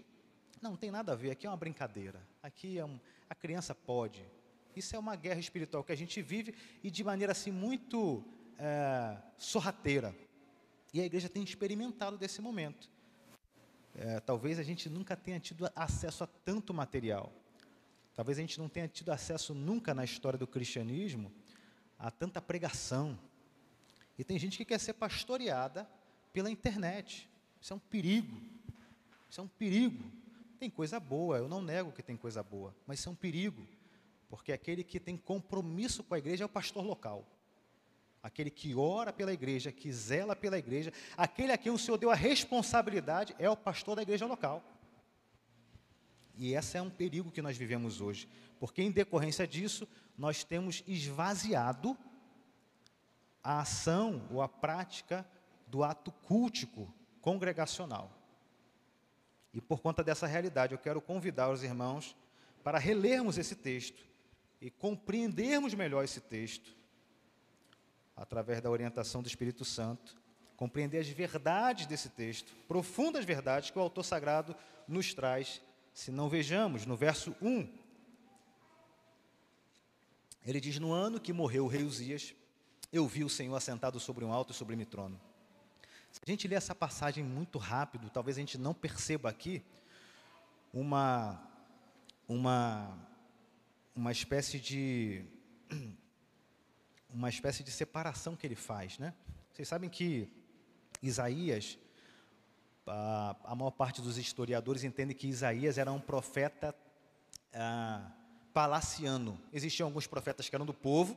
Não, 0.62 0.70
não 0.70 0.76
tem 0.78 0.90
nada 0.90 1.12
a 1.12 1.14
ver, 1.14 1.30
aqui 1.30 1.46
é 1.46 1.50
uma 1.50 1.56
brincadeira. 1.58 2.26
Aqui 2.42 2.78
é 2.78 2.84
um, 2.86 2.98
a 3.28 3.34
criança 3.34 3.74
pode. 3.74 4.24
Isso 4.74 4.96
é 4.96 4.98
uma 4.98 5.14
guerra 5.14 5.40
espiritual 5.40 5.84
que 5.84 5.92
a 5.92 5.96
gente 5.96 6.22
vive 6.22 6.54
e 6.82 6.90
de 6.90 7.04
maneira 7.04 7.32
assim 7.32 7.50
muito 7.50 8.24
é, 8.58 9.18
sorrateira. 9.36 10.16
E 10.94 11.02
a 11.02 11.04
igreja 11.04 11.28
tem 11.28 11.42
experimentado 11.42 12.16
desse 12.16 12.40
momento. 12.40 12.88
É, 13.98 14.20
talvez 14.20 14.58
a 14.58 14.62
gente 14.62 14.90
nunca 14.90 15.16
tenha 15.16 15.40
tido 15.40 15.70
acesso 15.74 16.22
a 16.22 16.26
tanto 16.26 16.74
material. 16.74 17.32
Talvez 18.14 18.38
a 18.38 18.42
gente 18.42 18.58
não 18.58 18.68
tenha 18.68 18.86
tido 18.86 19.10
acesso 19.10 19.54
nunca 19.54 19.94
na 19.94 20.04
história 20.04 20.38
do 20.38 20.46
cristianismo 20.46 21.32
a 21.98 22.10
tanta 22.10 22.40
pregação. 22.42 23.18
E 24.18 24.24
tem 24.24 24.38
gente 24.38 24.58
que 24.58 24.64
quer 24.64 24.78
ser 24.78 24.94
pastoreada 24.94 25.88
pela 26.32 26.50
internet. 26.50 27.28
Isso 27.60 27.72
é 27.72 27.76
um 27.76 27.78
perigo. 27.78 28.38
Isso 29.30 29.40
é 29.40 29.44
um 29.44 29.48
perigo. 29.48 30.04
Tem 30.58 30.70
coisa 30.70 31.00
boa, 31.00 31.38
eu 31.38 31.48
não 31.48 31.62
nego 31.62 31.92
que 31.92 32.02
tem 32.02 32.16
coisa 32.16 32.42
boa, 32.42 32.74
mas 32.86 32.98
isso 32.98 33.08
é 33.08 33.12
um 33.12 33.16
perigo. 33.16 33.66
Porque 34.28 34.52
aquele 34.52 34.82
que 34.84 34.98
tem 35.00 35.16
compromisso 35.16 36.02
com 36.02 36.14
a 36.14 36.18
igreja 36.18 36.44
é 36.44 36.46
o 36.46 36.48
pastor 36.48 36.84
local. 36.84 37.26
Aquele 38.26 38.50
que 38.50 38.74
ora 38.74 39.12
pela 39.12 39.32
igreja, 39.32 39.70
que 39.70 39.92
zela 39.92 40.34
pela 40.34 40.58
igreja, 40.58 40.92
aquele 41.16 41.52
a 41.52 41.56
quem 41.56 41.70
o 41.70 41.78
Senhor 41.78 41.96
deu 41.96 42.10
a 42.10 42.14
responsabilidade 42.16 43.36
é 43.38 43.48
o 43.48 43.56
pastor 43.56 43.94
da 43.94 44.02
igreja 44.02 44.26
local. 44.26 44.64
E 46.36 46.52
esse 46.52 46.76
é 46.76 46.82
um 46.82 46.90
perigo 46.90 47.30
que 47.30 47.40
nós 47.40 47.56
vivemos 47.56 48.00
hoje, 48.00 48.28
porque 48.58 48.82
em 48.82 48.90
decorrência 48.90 49.46
disso, 49.46 49.86
nós 50.18 50.42
temos 50.42 50.82
esvaziado 50.88 51.96
a 53.44 53.60
ação 53.60 54.26
ou 54.28 54.42
a 54.42 54.48
prática 54.48 55.24
do 55.68 55.84
ato 55.84 56.10
cultico 56.10 56.92
congregacional. 57.20 58.10
E 59.54 59.60
por 59.60 59.80
conta 59.80 60.02
dessa 60.02 60.26
realidade, 60.26 60.74
eu 60.74 60.80
quero 60.80 61.00
convidar 61.00 61.48
os 61.48 61.62
irmãos 61.62 62.16
para 62.64 62.76
relermos 62.76 63.38
esse 63.38 63.54
texto 63.54 64.04
e 64.60 64.68
compreendermos 64.68 65.74
melhor 65.74 66.02
esse 66.02 66.20
texto 66.20 66.74
através 68.16 68.60
da 68.60 68.70
orientação 68.70 69.22
do 69.22 69.28
Espírito 69.28 69.64
Santo, 69.64 70.16
compreender 70.56 70.98
as 70.98 71.08
verdades 71.08 71.86
desse 71.86 72.08
texto, 72.08 72.54
profundas 72.66 73.24
verdades 73.24 73.70
que 73.70 73.78
o 73.78 73.82
autor 73.82 74.04
sagrado 74.04 74.56
nos 74.88 75.12
traz. 75.12 75.60
Se 75.92 76.10
não 76.10 76.28
vejamos, 76.28 76.86
no 76.86 76.96
verso 76.96 77.36
1, 77.42 77.68
ele 80.46 80.60
diz: 80.60 80.78
No 80.78 80.92
ano 80.92 81.20
que 81.20 81.32
morreu 81.32 81.64
o 81.64 81.68
rei 81.68 81.82
Uzias, 81.82 82.34
eu 82.92 83.06
vi 83.06 83.24
o 83.24 83.28
Senhor 83.28 83.54
assentado 83.54 84.00
sobre 84.00 84.24
um 84.24 84.32
alto 84.32 84.52
e 84.52 84.56
sublime 84.56 84.86
trono. 84.86 85.20
Se 86.10 86.20
a 86.26 86.30
gente 86.30 86.48
ler 86.48 86.54
essa 86.54 86.74
passagem 86.74 87.22
muito 87.22 87.58
rápido, 87.58 88.08
talvez 88.08 88.38
a 88.38 88.40
gente 88.40 88.56
não 88.56 88.72
perceba 88.72 89.28
aqui 89.28 89.62
uma, 90.72 91.38
uma, 92.26 92.98
uma 93.94 94.12
espécie 94.12 94.58
de 94.58 95.24
uma 97.08 97.28
espécie 97.28 97.62
de 97.62 97.70
separação 97.70 98.36
que 98.36 98.46
ele 98.46 98.54
faz, 98.54 98.98
né? 98.98 99.14
Vocês 99.52 99.68
sabem 99.68 99.88
que 99.88 100.28
Isaías, 101.02 101.78
a, 102.86 103.36
a 103.44 103.54
maior 103.54 103.70
parte 103.70 104.02
dos 104.02 104.18
historiadores 104.18 104.84
entende 104.84 105.14
que 105.14 105.26
Isaías 105.26 105.78
era 105.78 105.92
um 105.92 106.00
profeta 106.00 106.74
ah, 107.54 108.12
palaciano. 108.52 109.40
Existiam 109.52 109.86
alguns 109.86 110.06
profetas 110.06 110.48
que 110.48 110.54
eram 110.54 110.66
do 110.66 110.74
povo 110.74 111.16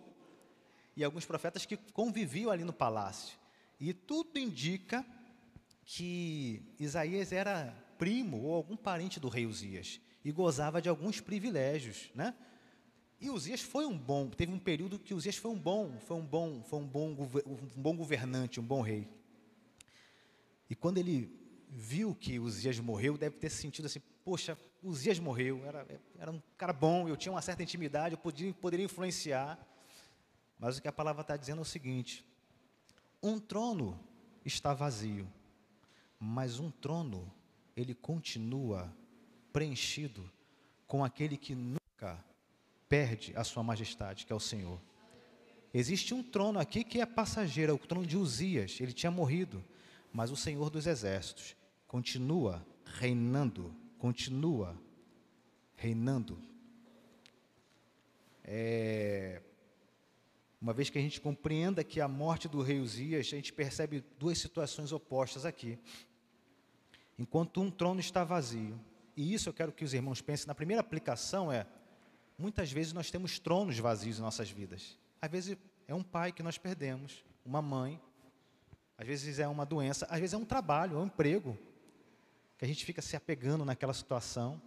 e 0.95 1.03
alguns 1.03 1.25
profetas 1.25 1.65
que 1.65 1.77
conviviam 1.77 2.51
ali 2.51 2.63
no 2.63 2.73
palácio. 2.73 3.37
E 3.79 3.93
tudo 3.93 4.37
indica 4.37 5.05
que 5.85 6.61
Isaías 6.79 7.31
era 7.31 7.73
primo 7.97 8.41
ou 8.43 8.55
algum 8.55 8.77
parente 8.77 9.19
do 9.19 9.27
rei 9.27 9.45
Uzias 9.45 9.99
e 10.23 10.31
gozava 10.31 10.81
de 10.81 10.89
alguns 10.89 11.19
privilégios, 11.19 12.11
né? 12.13 12.35
E 13.21 13.29
Uzias 13.29 13.61
foi 13.61 13.85
um 13.85 13.97
bom, 13.97 14.29
teve 14.29 14.53
um 14.53 14.59
período 14.59 14.97
que 14.97 15.13
Uzias 15.13 15.35
foi 15.35 15.51
um 15.51 15.59
bom, 15.59 15.99
foi 15.99 16.15
um 16.15 16.25
bom, 16.25 16.63
foi 16.63 16.79
um 16.79 16.87
bom, 16.87 17.09
um 17.45 17.81
bom 17.81 17.95
governante, 17.95 18.59
um 18.59 18.63
bom 18.63 18.81
rei. 18.81 19.09
E 20.69 20.75
quando 20.75 20.99
ele 20.99 21.29
viu 21.69 22.15
que 22.15 22.39
Uzias 22.39 22.79
morreu, 22.79 23.17
deve 23.17 23.35
ter 23.35 23.49
sentido 23.49 23.87
assim, 23.87 23.99
poxa, 24.23 24.57
Uzias 24.81 25.19
morreu, 25.19 25.65
era, 25.65 25.85
era 26.17 26.31
um 26.31 26.41
cara 26.57 26.71
bom, 26.71 27.09
eu 27.09 27.17
tinha 27.17 27.33
uma 27.33 27.41
certa 27.41 27.61
intimidade, 27.61 28.15
eu 28.15 28.19
podia, 28.19 28.53
poderia 28.53 28.85
influenciar. 28.85 29.59
Mas 30.57 30.77
o 30.77 30.81
que 30.81 30.87
a 30.87 30.91
palavra 30.91 31.21
está 31.21 31.35
dizendo 31.35 31.59
é 31.59 31.61
o 31.61 31.65
seguinte: 31.65 32.25
um 33.21 33.37
trono 33.37 33.99
está 34.45 34.73
vazio, 34.73 35.27
mas 36.17 36.59
um 36.59 36.71
trono, 36.71 37.29
ele 37.75 37.93
continua 37.93 38.95
preenchido 39.51 40.31
com 40.87 41.03
aquele 41.03 41.35
que 41.35 41.53
nunca 41.53 42.23
perde 42.89 43.31
a 43.35 43.43
sua 43.43 43.63
majestade, 43.63 44.25
que 44.25 44.33
é 44.33 44.35
o 44.35 44.39
Senhor. 44.39 44.81
Existe 45.71 46.13
um 46.15 46.23
trono 46.23 46.59
aqui 46.59 46.83
que 46.83 46.99
é 46.99 47.05
passageiro, 47.05 47.71
é 47.71 47.75
o 47.75 47.77
trono 47.77 48.05
de 48.05 48.17
Uzias, 48.17 48.81
ele 48.81 48.91
tinha 48.91 49.11
morrido, 49.11 49.63
mas 50.11 50.31
o 50.31 50.35
Senhor 50.35 50.71
dos 50.71 50.87
exércitos 50.87 51.55
continua 51.87 52.65
reinando, 52.83 53.75
continua 53.99 54.75
reinando. 55.75 56.41
É, 58.43 59.43
uma 60.59 60.73
vez 60.73 60.89
que 60.89 60.97
a 60.97 61.01
gente 61.01 61.21
compreenda 61.21 61.83
que 61.83 62.01
a 62.01 62.07
morte 62.07 62.47
do 62.47 62.63
rei 62.63 62.79
Uzias, 62.79 63.27
a 63.27 63.35
gente 63.35 63.53
percebe 63.53 64.03
duas 64.17 64.39
situações 64.39 64.91
opostas 64.91 65.45
aqui. 65.45 65.77
Enquanto 67.17 67.61
um 67.61 67.69
trono 67.69 67.99
está 67.99 68.23
vazio, 68.23 68.79
e 69.15 69.33
isso 69.33 69.49
eu 69.49 69.53
quero 69.53 69.71
que 69.71 69.85
os 69.85 69.93
irmãos 69.93 70.21
pensem, 70.21 70.47
na 70.47 70.55
primeira 70.55 70.81
aplicação 70.81 71.51
é 71.51 71.67
Muitas 72.39 72.71
vezes 72.71 72.93
nós 72.93 73.11
temos 73.11 73.37
tronos 73.37 73.77
vazios 73.77 74.17
em 74.17 74.21
nossas 74.21 74.49
vidas. 74.49 74.97
Às 75.21 75.29
vezes 75.29 75.57
é 75.85 75.93
um 75.93 76.01
pai 76.01 76.31
que 76.31 76.41
nós 76.41 76.57
perdemos, 76.57 77.21
uma 77.45 77.61
mãe, 77.61 78.01
às 78.97 79.05
vezes 79.05 79.39
é 79.39 79.47
uma 79.47 79.65
doença, 79.65 80.07
às 80.09 80.21
vezes 80.21 80.33
é 80.33 80.37
um 80.37 80.45
trabalho, 80.45 80.95
é 80.95 80.99
um 81.01 81.05
emprego, 81.05 81.59
que 82.57 82.63
a 82.63 82.67
gente 82.67 82.85
fica 82.85 83.01
se 83.01 83.13
apegando 83.17 83.65
naquela 83.65 83.93
situação. 83.93 84.61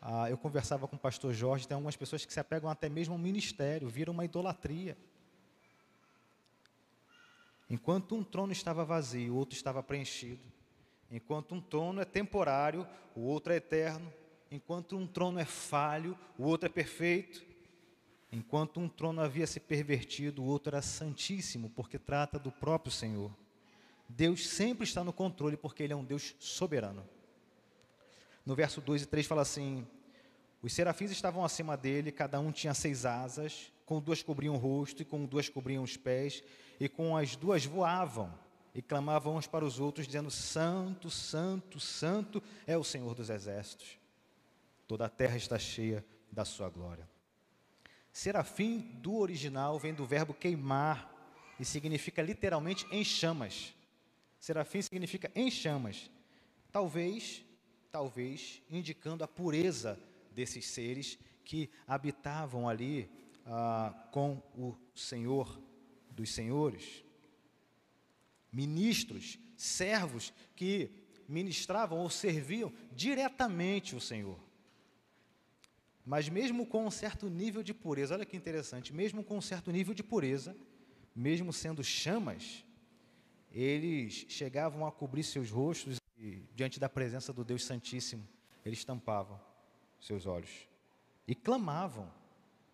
Ah, 0.00 0.30
eu 0.30 0.38
conversava 0.38 0.86
com 0.86 0.94
o 0.94 0.98
pastor 0.98 1.34
Jorge, 1.34 1.66
tem 1.66 1.74
algumas 1.74 1.96
pessoas 1.96 2.24
que 2.24 2.32
se 2.32 2.38
apegam 2.38 2.70
até 2.70 2.88
mesmo 2.88 3.14
ao 3.14 3.18
ministério, 3.18 3.88
viram 3.88 4.12
uma 4.12 4.24
idolatria. 4.24 4.96
Enquanto 7.68 8.14
um 8.14 8.22
trono 8.22 8.52
estava 8.52 8.84
vazio, 8.84 9.34
o 9.34 9.36
outro 9.36 9.56
estava 9.56 9.82
preenchido. 9.82 10.42
Enquanto 11.10 11.52
um 11.52 11.60
trono 11.60 12.00
é 12.00 12.04
temporário, 12.04 12.86
o 13.12 13.22
outro 13.22 13.52
é 13.52 13.56
eterno. 13.56 14.12
Enquanto 14.52 14.98
um 14.98 15.06
trono 15.06 15.38
é 15.38 15.46
falho, 15.46 16.14
o 16.36 16.44
outro 16.44 16.66
é 16.66 16.68
perfeito. 16.68 17.42
Enquanto 18.30 18.78
um 18.80 18.86
trono 18.86 19.22
havia 19.22 19.46
se 19.46 19.58
pervertido, 19.58 20.42
o 20.42 20.44
outro 20.44 20.74
era 20.74 20.82
santíssimo, 20.82 21.70
porque 21.70 21.98
trata 21.98 22.38
do 22.38 22.52
próprio 22.52 22.92
Senhor. 22.92 23.34
Deus 24.06 24.46
sempre 24.46 24.84
está 24.84 25.02
no 25.02 25.10
controle, 25.10 25.56
porque 25.56 25.82
Ele 25.82 25.94
é 25.94 25.96
um 25.96 26.04
Deus 26.04 26.34
soberano. 26.38 27.02
No 28.44 28.54
verso 28.54 28.82
2 28.82 29.04
e 29.04 29.06
3 29.06 29.26
fala 29.26 29.40
assim: 29.40 29.86
Os 30.60 30.74
serafins 30.74 31.10
estavam 31.10 31.42
acima 31.42 31.74
dele, 31.74 32.12
cada 32.12 32.38
um 32.38 32.52
tinha 32.52 32.74
seis 32.74 33.06
asas, 33.06 33.72
com 33.86 34.02
duas 34.02 34.22
cobriam 34.22 34.54
o 34.54 34.58
rosto, 34.58 35.00
e 35.00 35.04
com 35.06 35.24
duas 35.24 35.48
cobriam 35.48 35.82
os 35.82 35.96
pés, 35.96 36.44
e 36.78 36.90
com 36.90 37.16
as 37.16 37.36
duas 37.36 37.64
voavam, 37.64 38.30
e 38.74 38.82
clamavam 38.82 39.36
uns 39.36 39.46
para 39.46 39.64
os 39.64 39.80
outros, 39.80 40.06
dizendo: 40.06 40.30
Santo, 40.30 41.08
Santo, 41.08 41.80
Santo 41.80 42.42
é 42.66 42.76
o 42.76 42.84
Senhor 42.84 43.14
dos 43.14 43.30
exércitos 43.30 44.01
toda 44.92 45.06
a 45.06 45.08
terra 45.08 45.38
está 45.38 45.58
cheia 45.58 46.04
da 46.30 46.44
sua 46.44 46.68
glória. 46.68 47.08
Serafim 48.12 48.80
do 49.00 49.16
original 49.16 49.78
vem 49.78 49.94
do 49.94 50.04
verbo 50.04 50.34
queimar 50.34 51.10
e 51.58 51.64
significa 51.64 52.20
literalmente 52.20 52.86
em 52.90 53.02
chamas. 53.02 53.74
Serafim 54.38 54.82
significa 54.82 55.32
em 55.34 55.50
chamas. 55.50 56.10
Talvez, 56.70 57.42
talvez 57.90 58.60
indicando 58.68 59.24
a 59.24 59.26
pureza 59.26 59.98
desses 60.30 60.66
seres 60.66 61.18
que 61.42 61.70
habitavam 61.86 62.68
ali 62.68 63.08
ah, 63.46 63.94
com 64.12 64.42
o 64.54 64.76
Senhor 64.94 65.58
dos 66.10 66.34
Senhores. 66.34 67.02
Ministros, 68.52 69.38
servos 69.56 70.34
que 70.54 70.90
ministravam 71.26 71.98
ou 71.98 72.10
serviam 72.10 72.70
diretamente 72.94 73.96
o 73.96 74.00
Senhor. 74.00 74.51
Mas 76.04 76.28
mesmo 76.28 76.66
com 76.66 76.86
um 76.86 76.90
certo 76.90 77.28
nível 77.28 77.62
de 77.62 77.72
pureza, 77.72 78.14
olha 78.14 78.24
que 78.24 78.36
interessante, 78.36 78.92
mesmo 78.92 79.22
com 79.22 79.38
um 79.38 79.40
certo 79.40 79.70
nível 79.70 79.94
de 79.94 80.02
pureza, 80.02 80.56
mesmo 81.14 81.52
sendo 81.52 81.84
chamas, 81.84 82.64
eles 83.52 84.26
chegavam 84.28 84.86
a 84.86 84.90
cobrir 84.90 85.22
seus 85.22 85.50
rostos 85.50 86.00
e, 86.18 86.42
diante 86.54 86.80
da 86.80 86.88
presença 86.88 87.32
do 87.32 87.44
Deus 87.44 87.64
Santíssimo, 87.64 88.26
eles 88.64 88.84
tampavam 88.84 89.40
seus 90.00 90.26
olhos 90.26 90.50
e 91.26 91.34
clamavam. 91.34 92.10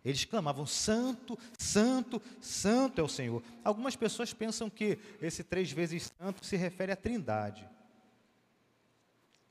Eles 0.03 0.23
clamavam: 0.23 0.65
Santo, 0.65 1.37
Santo, 1.57 2.21
Santo 2.39 3.01
é 3.01 3.03
o 3.03 3.07
Senhor. 3.07 3.43
Algumas 3.63 3.95
pessoas 3.95 4.33
pensam 4.33 4.69
que 4.69 4.97
esse 5.21 5.43
três 5.43 5.71
vezes 5.71 6.11
santo 6.17 6.45
se 6.45 6.55
refere 6.55 6.91
à 6.91 6.95
Trindade. 6.95 7.67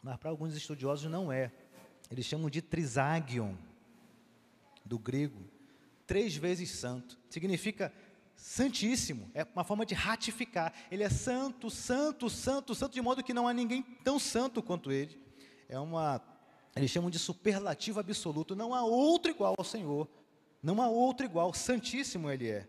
Mas 0.02 0.16
para 0.16 0.30
alguns 0.30 0.56
estudiosos 0.56 1.10
não 1.10 1.30
é. 1.30 1.52
Eles 2.10 2.24
chamam 2.24 2.48
de 2.48 2.62
trisagion, 2.62 3.54
do 4.88 4.98
grego. 4.98 5.44
Três 6.06 6.34
vezes 6.34 6.70
santo. 6.70 7.18
Significa 7.28 7.92
santíssimo. 8.34 9.30
É 9.34 9.44
uma 9.54 9.62
forma 9.62 9.84
de 9.84 9.94
ratificar. 9.94 10.72
Ele 10.90 11.02
é 11.02 11.10
santo, 11.10 11.70
santo, 11.70 12.30
santo, 12.30 12.74
santo, 12.74 12.94
de 12.94 13.02
modo 13.02 13.22
que 13.22 13.34
não 13.34 13.46
há 13.46 13.52
ninguém 13.52 13.82
tão 14.02 14.18
santo 14.18 14.62
quanto 14.62 14.90
ele. 14.90 15.20
É 15.68 15.78
uma. 15.78 16.22
Eles 16.74 16.90
chamam 16.90 17.10
de 17.10 17.18
superlativo 17.18 18.00
absoluto. 18.00 18.56
Não 18.56 18.72
há 18.74 18.82
outro 18.82 19.30
igual 19.30 19.54
ao 19.58 19.64
Senhor. 19.64 20.08
Não 20.62 20.80
há 20.80 20.88
outro 20.88 21.26
igual. 21.26 21.52
Santíssimo 21.52 22.30
ele 22.30 22.48
é. 22.48 22.66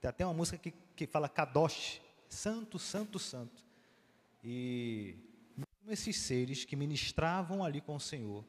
Tem 0.00 0.08
até 0.08 0.24
uma 0.24 0.34
música 0.34 0.56
que, 0.56 0.72
que 0.94 1.06
fala 1.06 1.28
Kadosh. 1.28 2.00
Santo, 2.28 2.78
santo, 2.78 3.18
santo. 3.18 3.64
E 4.42 5.16
esses 5.88 6.16
seres 6.16 6.64
que 6.64 6.74
ministravam 6.74 7.64
ali 7.64 7.80
com 7.80 7.94
o 7.94 8.00
Senhor 8.00 8.44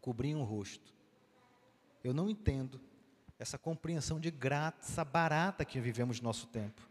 cobriam 0.00 0.40
o 0.40 0.44
rosto. 0.44 0.97
Eu 2.02 2.14
não 2.14 2.28
entendo 2.28 2.80
essa 3.38 3.56
compreensão 3.56 4.18
de 4.18 4.30
graça 4.30 5.04
barata 5.04 5.64
que 5.64 5.80
vivemos 5.80 6.20
no 6.20 6.24
nosso 6.24 6.46
tempo. 6.48 6.88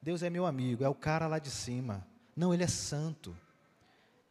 Deus 0.00 0.22
é 0.22 0.30
meu 0.30 0.46
amigo, 0.46 0.84
é 0.84 0.88
o 0.88 0.94
cara 0.94 1.26
lá 1.26 1.38
de 1.38 1.50
cima. 1.50 2.06
Não, 2.36 2.54
ele 2.54 2.62
é 2.62 2.68
santo. 2.68 3.36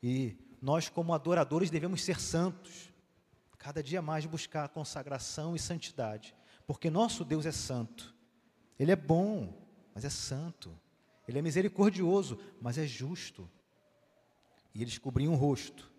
E 0.02 0.36
nós, 0.62 0.88
como 0.90 1.14
adoradores, 1.14 1.70
devemos 1.70 2.04
ser 2.04 2.20
santos. 2.20 2.90
Cada 3.58 3.84
dia 3.84 4.02
mais 4.02 4.26
buscar 4.26 4.70
consagração 4.70 5.56
e 5.56 5.60
santidade. 5.60 6.34
Porque 6.66 6.90
nosso 6.90 7.26
Deus 7.26 7.46
é 7.46 7.52
santo. 7.52 8.16
Ele 8.80 8.92
é 8.92 8.96
bom, 8.96 9.54
mas 9.94 10.06
é 10.06 10.10
santo. 10.10 10.78
Ele 11.28 11.40
é 11.40 11.42
misericordioso, 11.42 12.40
mas 12.62 12.78
é 12.78 12.86
justo. 12.86 13.50
E 14.74 14.82
eles 14.82 14.98
cobriam 14.98 15.34
o 15.34 15.36
rosto, 15.36 15.92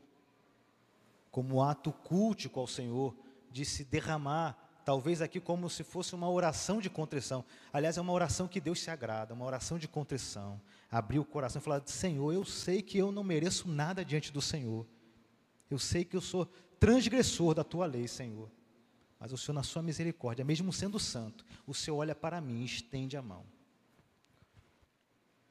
como 1.31 1.63
ato 1.63 1.93
cultico 1.93 2.61
ao 2.61 2.67
Senhor, 2.67 3.15
de 3.59 3.65
se 3.65 3.85
derramar, 3.85 4.57
talvez 4.85 5.21
aqui 5.21 5.41
como 5.41 5.69
se 5.69 5.83
fosse 5.83 6.15
uma 6.15 6.31
oração 6.31 6.81
de 6.81 6.89
contrição. 6.89 7.45
Aliás, 7.73 7.99
é 7.99 8.01
uma 8.01 8.13
oração 8.13 8.47
que 8.47 8.61
Deus 8.61 8.81
se 8.81 8.89
agrada, 8.89 9.35
uma 9.35 9.45
oração 9.45 9.79
de 9.79 9.89
contrição. 9.89 10.61
Abrir 10.89 11.19
o 11.19 11.25
coração 11.25 11.61
e 11.61 11.65
falar: 11.65 11.83
Senhor, 11.85 12.33
eu 12.33 12.45
sei 12.45 12.81
que 12.81 12.97
eu 12.97 13.11
não 13.11 13.25
mereço 13.25 13.69
nada 13.69 14.05
diante 14.05 14.33
do 14.33 14.41
Senhor. 14.41 14.87
Eu 15.69 15.79
sei 15.79 16.05
que 16.05 16.17
eu 16.17 16.21
sou 16.21 16.47
transgressor 16.79 17.53
da 17.53 17.65
tua 17.65 17.85
lei, 17.85 18.07
Senhor. 18.07 18.49
Mas 19.19 19.33
o 19.33 19.37
Senhor, 19.37 19.55
na 19.55 19.65
sua 19.65 19.83
misericórdia, 19.83 20.45
mesmo 20.45 20.73
sendo 20.73 21.01
santo, 21.01 21.45
o 21.67 21.75
Senhor 21.75 21.97
olha 21.97 22.15
para 22.15 22.41
mim 22.41 22.63
e 22.63 22.65
estende 22.65 23.17
a 23.17 23.23
mão. 23.23 23.45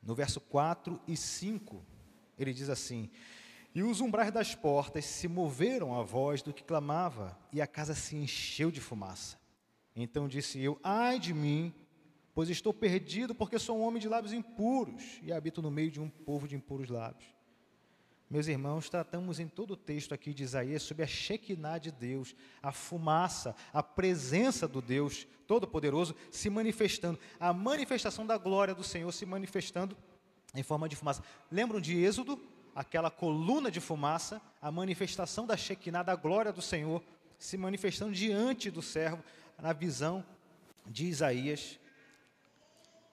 No 0.01 0.15
verso 0.15 0.39
4 0.39 0.97
e 1.05 1.17
5, 1.17 1.85
ele 2.39 2.53
diz 2.53 2.69
assim: 2.69 3.09
E 3.73 3.83
os 3.83 4.01
umbrais 4.01 4.31
das 4.31 4.55
portas 4.55 5.05
se 5.05 5.27
moveram 5.27 5.97
à 5.97 6.03
voz 6.03 6.41
do 6.41 6.53
que 6.53 6.63
clamava, 6.63 7.37
e 7.51 7.61
a 7.61 7.67
casa 7.67 7.93
se 7.93 8.15
encheu 8.15 8.71
de 8.71 8.81
fumaça. 8.81 9.37
Então 9.95 10.27
disse 10.27 10.59
eu: 10.59 10.79
Ai 10.83 11.19
de 11.19 11.33
mim, 11.33 11.73
pois 12.33 12.49
estou 12.49 12.73
perdido, 12.73 13.33
porque 13.33 13.57
sou 13.59 13.77
um 13.77 13.81
homem 13.81 14.01
de 14.01 14.07
lábios 14.07 14.33
impuros 14.33 15.19
e 15.23 15.33
habito 15.33 15.61
no 15.61 15.71
meio 15.71 15.91
de 15.91 15.99
um 15.99 16.09
povo 16.09 16.47
de 16.47 16.55
impuros 16.55 16.89
lábios. 16.89 17.37
Meus 18.29 18.47
irmãos, 18.47 18.89
tratamos 18.89 19.39
em 19.39 19.47
todo 19.47 19.71
o 19.71 19.77
texto 19.77 20.13
aqui 20.13 20.33
de 20.33 20.43
Isaías 20.43 20.83
sobre 20.83 21.03
a 21.03 21.07
Shekinah 21.07 21.77
de 21.77 21.91
Deus, 21.91 22.35
a 22.61 22.73
fumaça, 22.73 23.55
a 23.71 23.81
presença 23.81 24.67
do 24.67 24.81
Deus 24.81 25.25
Todo-Poderoso 25.47 26.13
se 26.29 26.49
manifestando, 26.49 27.17
a 27.39 27.53
manifestação 27.53 28.27
da 28.27 28.37
glória 28.37 28.75
do 28.75 28.83
Senhor 28.83 29.11
se 29.13 29.25
manifestando 29.25 29.97
em 30.53 30.61
forma 30.61 30.89
de 30.89 30.95
fumaça. 30.95 31.23
Lembram 31.49 31.79
de 31.79 31.97
Êxodo? 31.97 32.37
Aquela 32.77 33.09
coluna 33.09 33.71
de 33.71 33.79
fumaça, 33.79 34.39
a 34.61 34.71
manifestação 34.71 35.47
da 35.47 35.57
Shekinah, 35.57 36.03
da 36.03 36.15
glória 36.15 36.53
do 36.53 36.61
Senhor, 36.61 37.03
se 37.39 37.57
manifestando 37.57 38.13
diante 38.13 38.69
do 38.69 38.83
servo, 38.83 39.23
na 39.59 39.73
visão 39.73 40.23
de 40.85 41.07
Isaías. 41.07 41.79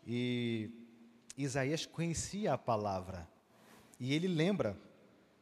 E 0.06 0.68
Isaías 1.34 1.86
conhecia 1.86 2.52
a 2.52 2.58
palavra. 2.58 3.26
E 3.98 4.12
ele 4.12 4.28
lembra, 4.28 4.76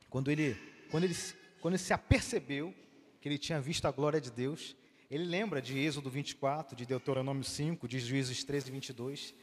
quando 0.09 0.31
ele, 0.31 0.57
quando 0.89 1.03
ele, 1.03 1.17
quando 1.61 1.75
ele 1.75 1.83
se 1.83 1.93
apercebeu 1.93 2.73
que 3.21 3.29
ele 3.29 3.39
tinha 3.39 3.61
visto 3.61 3.87
a 3.87 3.91
glória 3.91 4.21
de 4.21 4.31
Deus, 4.31 4.77
ele 5.11 5.25
lembra 5.25 5.61
de 5.61 5.77
Êxodo 5.77 6.09
24, 6.09 6.77
de 6.77 6.87
Deuteronômio 6.87 7.43
5, 7.43 7.89
de 7.89 7.99
Juízes 7.99 8.45
13 8.45 8.69
e 8.69 8.73
22, 8.73 9.35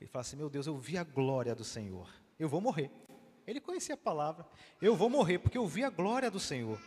ele 0.00 0.08
fala 0.08 0.20
assim: 0.20 0.36
Meu 0.36 0.48
Deus, 0.48 0.68
eu 0.68 0.78
vi 0.78 0.96
a 0.96 1.02
glória 1.02 1.52
do 1.52 1.64
Senhor. 1.64 2.08
Eu 2.38 2.48
vou 2.48 2.60
morrer. 2.60 2.92
Ele 3.50 3.60
conhecia 3.60 3.96
a 3.96 3.98
palavra. 3.98 4.46
Eu 4.80 4.94
vou 4.94 5.10
morrer 5.10 5.40
porque 5.40 5.58
eu 5.58 5.66
vi 5.66 5.82
a 5.82 5.90
glória 5.90 6.30
do 6.30 6.38
Senhor. 6.38 6.80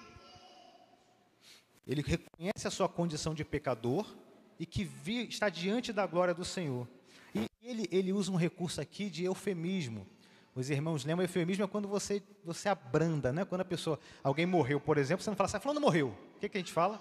Ele 1.85 2.01
reconhece 2.01 2.65
a 2.65 2.71
sua 2.71 2.87
condição 2.87 3.33
de 3.33 3.43
pecador 3.43 4.15
e 4.57 4.65
que 4.65 4.85
vi, 4.85 5.27
está 5.27 5.49
diante 5.49 5.91
da 5.91 6.07
glória 6.07 6.33
do 6.33 6.45
Senhor. 6.45 6.87
E 7.35 7.49
ele, 7.61 7.85
ele 7.91 8.13
usa 8.13 8.31
um 8.31 8.37
recurso 8.37 8.79
aqui 8.79 9.09
de 9.09 9.25
eufemismo. 9.25 10.07
Os 10.55 10.69
irmãos 10.69 11.03
lembram, 11.03 11.25
eufemismo 11.25 11.65
é 11.65 11.67
quando 11.67 11.85
você, 11.89 12.23
você 12.45 12.69
abranda, 12.69 13.33
né? 13.33 13.43
Quando 13.43 13.59
a 13.59 13.65
pessoa, 13.65 13.99
alguém 14.23 14.45
morreu, 14.45 14.79
por 14.79 14.97
exemplo, 14.97 15.21
você 15.21 15.29
não 15.29 15.35
fala 15.35 15.47
assim, 15.47 15.57
ah, 15.57 15.59
falando 15.59 15.81
morreu. 15.81 16.15
O 16.37 16.39
que, 16.39 16.47
que 16.47 16.57
a 16.57 16.61
gente 16.61 16.71
fala? 16.71 16.97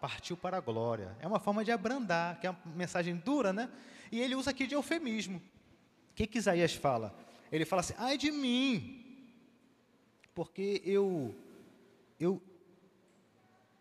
Partiu 0.00 0.38
para 0.38 0.56
a 0.56 0.60
glória. 0.60 1.14
É 1.20 1.26
uma 1.26 1.38
forma 1.38 1.62
de 1.62 1.70
abrandar, 1.70 2.40
que 2.40 2.46
é 2.46 2.50
uma 2.50 2.58
mensagem 2.74 3.14
dura, 3.16 3.52
né? 3.52 3.68
E 4.10 4.22
ele 4.22 4.34
usa 4.34 4.52
aqui 4.52 4.66
de 4.66 4.74
eufemismo. 4.74 5.36
O 5.36 6.14
que, 6.14 6.26
que 6.26 6.38
Isaías 6.38 6.74
fala? 6.74 7.14
Ele 7.52 7.66
fala 7.66 7.80
assim: 7.80 7.94
ai 7.98 8.16
de 8.16 8.32
mim, 8.32 9.01
porque 10.34 10.82
eu, 10.84 11.34
eu, 12.18 12.40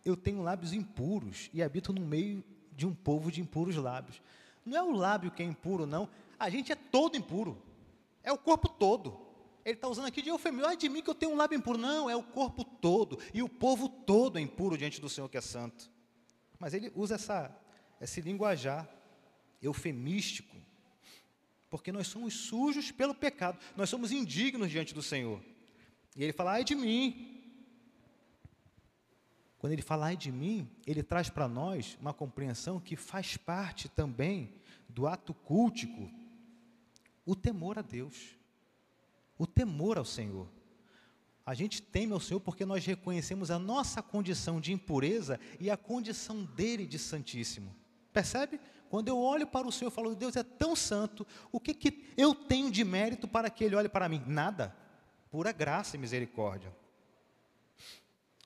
eu 0.03 0.15
tenho 0.15 0.41
lábios 0.41 0.73
impuros 0.73 1.49
e 1.53 1.61
habito 1.61 1.93
no 1.93 2.01
meio 2.01 2.43
de 2.73 2.85
um 2.85 2.93
povo 2.93 3.31
de 3.31 3.41
impuros 3.41 3.75
lábios. 3.75 4.21
Não 4.65 4.77
é 4.77 4.83
o 4.83 4.91
lábio 4.91 5.31
que 5.31 5.41
é 5.41 5.45
impuro, 5.45 5.85
não. 5.85 6.09
A 6.39 6.49
gente 6.49 6.71
é 6.71 6.75
todo 6.75 7.17
impuro. 7.17 7.61
É 8.23 8.31
o 8.31 8.37
corpo 8.37 8.67
todo. 8.69 9.19
Ele 9.63 9.75
está 9.75 9.87
usando 9.87 10.07
aqui 10.07 10.21
de 10.21 10.29
eufemismo. 10.29 10.67
Ai 10.67 10.77
de 10.77 10.89
mim 10.89 11.01
que 11.01 11.09
eu 11.09 11.15
tenho 11.15 11.31
um 11.31 11.35
lábio 11.35 11.57
impuro. 11.57 11.77
Não, 11.77 12.09
é 12.09 12.15
o 12.15 12.23
corpo 12.23 12.63
todo. 12.63 13.19
E 13.33 13.41
o 13.41 13.49
povo 13.49 13.87
todo 13.87 14.37
é 14.37 14.41
impuro 14.41 14.77
diante 14.77 14.99
do 14.99 15.09
Senhor 15.09 15.29
que 15.29 15.37
é 15.37 15.41
santo. 15.41 15.89
Mas 16.59 16.73
ele 16.73 16.91
usa 16.95 17.15
essa, 17.15 17.55
esse 17.99 18.21
linguajar 18.21 18.87
eufemístico 19.61 20.61
porque 21.71 21.89
nós 21.89 22.07
somos 22.07 22.33
sujos 22.33 22.91
pelo 22.91 23.15
pecado, 23.15 23.57
nós 23.77 23.89
somos 23.89 24.11
indignos 24.11 24.69
diante 24.69 24.93
do 24.93 25.01
Senhor. 25.01 25.41
E 26.15 26.23
ele 26.23 26.33
fala, 26.33 26.51
ai 26.53 26.63
de 26.63 26.75
mim. 26.75 27.27
Quando 29.57 29.73
ele 29.73 29.81
fala 29.81 30.07
ai 30.07 30.17
de 30.17 30.31
mim, 30.31 30.67
ele 30.87 31.03
traz 31.03 31.29
para 31.29 31.47
nós 31.47 31.97
uma 32.01 32.13
compreensão 32.13 32.79
que 32.79 32.95
faz 32.95 33.37
parte 33.37 33.87
também 33.87 34.53
do 34.89 35.07
ato 35.07 35.33
cultico, 35.33 36.09
o 37.25 37.35
temor 37.35 37.77
a 37.77 37.81
Deus, 37.81 38.35
o 39.37 39.45
temor 39.45 39.97
ao 39.97 40.05
Senhor. 40.05 40.47
A 41.45 41.53
gente 41.53 41.81
teme 41.81 42.13
ao 42.13 42.19
Senhor 42.19 42.39
porque 42.39 42.65
nós 42.65 42.85
reconhecemos 42.85 43.49
a 43.49 43.57
nossa 43.57 44.01
condição 44.01 44.59
de 44.59 44.73
impureza 44.73 45.39
e 45.59 45.69
a 45.69 45.77
condição 45.77 46.43
dele 46.43 46.85
de 46.85 46.99
santíssimo. 46.99 47.75
Percebe? 48.11 48.59
Quando 48.89 49.07
eu 49.07 49.17
olho 49.17 49.47
para 49.47 49.67
o 49.67 49.71
Senhor 49.71 49.89
e 49.89 49.93
falo, 49.93 50.15
Deus 50.15 50.35
é 50.35 50.43
tão 50.43 50.75
santo, 50.75 51.25
o 51.51 51.59
que, 51.59 51.73
que 51.73 52.11
eu 52.17 52.35
tenho 52.35 52.69
de 52.69 52.83
mérito 52.83 53.27
para 53.27 53.49
que 53.49 53.63
Ele 53.63 53.75
olhe 53.75 53.87
para 53.87 54.09
mim? 54.09 54.21
Nada. 54.27 54.75
Pura 55.31 55.53
graça 55.53 55.95
e 55.95 55.99
misericórdia. 55.99 56.75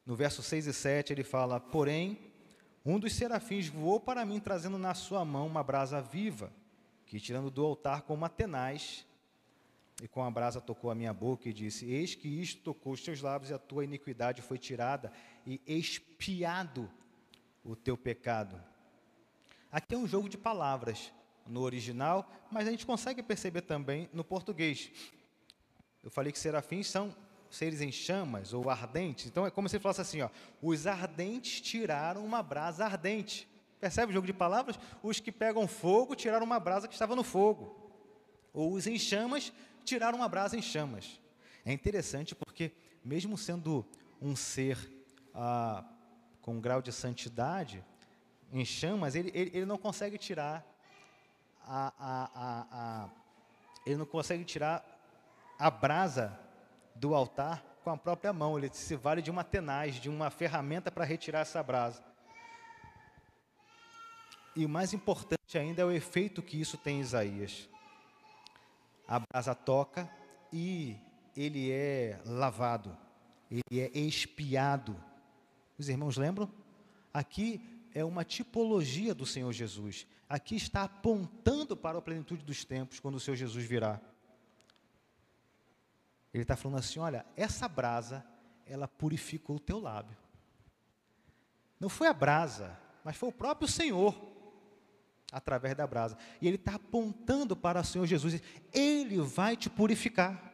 No 0.06 0.16
verso 0.16 0.44
6 0.44 0.68
e 0.68 0.74
7 0.74 1.12
ele 1.12 1.24
fala: 1.24 1.60
Porém, 1.60 2.20
um 2.86 3.00
dos 3.00 3.14
serafins 3.14 3.68
voou 3.68 4.00
para 4.00 4.24
mim, 4.24 4.40
trazendo 4.40 4.78
na 4.78 4.94
sua 4.94 5.26
mão 5.26 5.48
uma 5.48 5.64
brasa 5.64 6.00
viva, 6.00 6.54
que 7.08 7.20
tirando 7.20 7.50
do 7.50 7.66
altar 7.66 8.04
com 8.04 8.14
uma 8.14 8.30
tenaz, 8.30 9.04
e 10.00 10.08
com 10.08 10.24
a 10.24 10.30
brasa 10.30 10.62
tocou 10.62 10.92
a 10.92 10.96
minha 10.96 11.12
boca 11.12 11.50
e 11.50 11.54
disse: 11.54 11.90
Eis 11.90 12.14
que 12.14 12.28
isto 12.28 12.62
tocou 12.62 12.94
os 12.94 13.02
teus 13.02 13.20
lábios, 13.20 13.50
e 13.50 13.56
a 13.56 13.58
tua 13.58 13.84
iniquidade 13.84 14.44
foi 14.44 14.60
tirada, 14.60 15.12
e 15.44 15.60
expiado 15.66 16.88
o 17.64 17.76
teu 17.76 17.98
pecado. 17.98 18.62
Aqui 19.72 19.96
é 19.96 19.98
um 19.98 20.08
jogo 20.08 20.30
de 20.30 20.38
palavras 20.38 21.12
no 21.48 21.62
original, 21.62 22.32
mas 22.52 22.68
a 22.68 22.72
gente 22.72 22.86
consegue 22.86 23.24
perceber 23.24 23.62
também 23.62 24.08
no 24.14 24.24
português. 24.24 24.92
Eu 26.06 26.12
falei 26.12 26.32
que 26.32 26.38
serafins 26.38 26.88
são 26.88 27.12
seres 27.50 27.82
em 27.82 27.92
chamas 27.92 28.54
ou 28.54 28.70
ardentes. 28.70 29.26
Então 29.26 29.46
é 29.46 29.50
como 29.50 29.68
se 29.68 29.80
falasse 29.80 30.02
assim: 30.02 30.22
ó, 30.22 30.30
os 30.62 30.86
ardentes 30.86 31.60
tiraram 31.60 32.24
uma 32.24 32.44
brasa 32.44 32.86
ardente. 32.86 33.50
Percebe 33.80 34.12
o 34.12 34.14
jogo 34.14 34.28
de 34.28 34.34
palavras? 34.34 34.80
Os 35.02 35.20
que 35.20 35.32
pegam 35.32 35.68
fogo 35.68 36.16
tiraram 36.16 36.46
uma 36.46 36.60
brasa 36.60 36.88
que 36.88 36.94
estava 36.94 37.16
no 37.16 37.24
fogo. 37.24 37.92
Ou 38.54 38.74
os 38.74 38.86
em 38.86 39.00
chamas 39.00 39.52
tiraram 39.84 40.20
uma 40.20 40.30
brasa 40.30 40.56
em 40.56 40.62
chamas. 40.62 41.20
É 41.66 41.74
interessante 41.74 42.36
porque, 42.36 42.72
mesmo 43.04 43.36
sendo 43.36 43.84
um 44.22 44.36
ser 44.36 44.78
ah, 45.34 45.84
com 46.40 46.56
um 46.56 46.62
grau 46.62 46.84
de 46.84 46.92
santidade, 46.92 47.84
em 48.54 48.64
chamas, 48.64 49.16
ele, 49.16 49.32
ele, 49.34 49.52
ele 49.54 49.66
não 49.66 49.78
consegue 49.78 50.18
tirar 50.20 50.64
a, 51.66 51.94
a, 51.98 52.30
a, 52.34 52.68
a, 52.72 53.10
ele 53.86 53.98
não 53.98 54.06
consegue 54.06 54.44
tirar 54.44 54.95
a 55.58 55.70
brasa 55.70 56.38
do 56.96 57.14
altar 57.14 57.64
com 57.84 57.92
a 57.92 57.98
própria 57.98 58.34
mão. 58.34 58.58
Ele 58.58 58.70
se 58.74 58.96
vale 58.96 59.22
de 59.22 59.30
uma 59.30 59.44
tenaz, 59.44 59.96
de 59.96 60.10
uma 60.10 60.30
ferramenta 60.30 60.92
para 60.92 61.06
retirar 61.06 61.40
essa 61.42 61.62
brasa. 61.62 62.04
E 64.56 64.66
o 64.66 64.70
mais 64.70 64.94
importante 64.94 65.58
ainda 65.58 65.82
é 65.82 65.86
o 65.86 65.92
efeito 65.92 66.42
que 66.42 66.60
isso 66.60 66.78
tem 66.78 66.98
em 66.98 67.02
Isaías. 67.02 67.70
A 69.08 69.20
brasa 69.20 69.54
toca 69.54 70.10
e 70.52 70.96
ele 71.36 71.72
é 71.72 72.20
lavado, 72.26 72.98
ele 73.52 73.82
é 73.82 73.92
expiado. 73.98 74.96
Os 75.78 75.90
irmãos 75.90 76.16
lembram? 76.18 76.50
Aqui 77.14 77.62
é 77.94 78.04
uma 78.04 78.24
tipologia 78.24 79.14
do 79.14 79.26
Senhor 79.26 79.52
Jesus. 79.52 80.08
Aqui 80.28 80.56
está 80.56 80.84
apontando 80.84 81.76
para 81.78 81.98
a 81.98 82.02
plenitude 82.02 82.44
dos 82.44 82.66
tempos, 82.66 83.00
quando 83.00 83.16
o 83.16 83.20
Senhor 83.20 83.36
Jesus 83.36 83.66
virá. 83.66 84.02
Ele 86.36 86.42
está 86.42 86.58
falando 86.58 86.80
assim: 86.80 87.00
olha, 87.00 87.26
essa 87.38 87.66
brasa, 87.66 88.26
ela 88.66 88.90
purificou 88.90 89.56
o 89.56 89.60
teu 89.60 89.80
lábio. 89.80 90.18
Não 91.80 91.88
foi 91.88 92.08
a 92.08 92.14
brasa, 92.14 92.78
mas 93.06 93.16
foi 93.16 93.30
o 93.30 93.32
próprio 93.32 93.70
Senhor 93.70 94.14
através 95.32 95.76
da 95.76 95.88
brasa. 95.88 96.18
E 96.42 96.48
ele 96.48 96.58
está 96.58 96.76
apontando 96.76 97.56
para 97.56 97.80
o 97.80 97.86
Senhor 97.86 98.06
Jesus. 98.06 98.42
Ele 98.74 99.18
vai 99.22 99.56
te 99.56 99.70
purificar. 99.70 100.52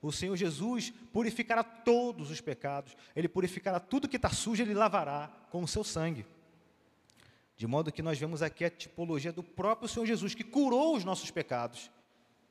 O 0.00 0.10
Senhor 0.10 0.36
Jesus 0.36 0.90
purificará 1.12 1.62
todos 1.62 2.30
os 2.30 2.40
pecados. 2.40 2.96
Ele 3.14 3.28
purificará 3.28 3.78
tudo 3.78 4.08
que 4.08 4.16
está 4.16 4.30
sujo, 4.30 4.62
ele 4.62 4.72
lavará 4.72 5.30
com 5.50 5.62
o 5.62 5.68
seu 5.68 5.84
sangue. 5.84 6.24
De 7.58 7.66
modo 7.66 7.92
que 7.92 8.00
nós 8.02 8.18
vemos 8.18 8.40
aqui 8.40 8.64
a 8.64 8.70
tipologia 8.70 9.34
do 9.34 9.42
próprio 9.42 9.86
Senhor 9.86 10.06
Jesus, 10.06 10.34
que 10.34 10.44
curou 10.44 10.96
os 10.96 11.04
nossos 11.04 11.30
pecados. 11.30 11.90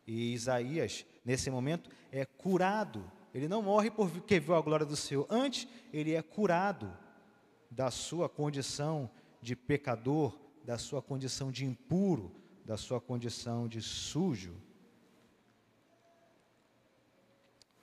E 0.06 0.34
Isaías, 0.34 1.04
nesse 1.24 1.50
momento, 1.50 1.90
é 2.12 2.26
curado. 2.26 3.10
Ele 3.34 3.48
não 3.48 3.62
morre 3.62 3.90
porque 3.90 4.40
viu 4.40 4.56
a 4.56 4.62
glória 4.62 4.86
do 4.86 4.96
Senhor. 4.96 5.26
Antes, 5.30 5.68
ele 5.92 6.14
é 6.14 6.22
curado 6.22 6.92
da 7.70 7.90
sua 7.90 8.30
condição 8.30 9.10
de 9.42 9.56
pecador, 9.56 10.38
da 10.64 10.78
sua 10.78 11.02
condição 11.02 11.52
de 11.52 11.66
impuro, 11.66 12.32
da 12.64 12.78
sua 12.78 13.02
condição 13.02 13.68
de 13.68 13.82
sujo. 13.82 14.56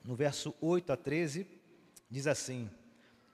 No 0.03 0.15
verso 0.15 0.55
8 0.59 0.93
a 0.93 0.97
13, 0.97 1.45
diz 2.09 2.25
assim: 2.25 2.69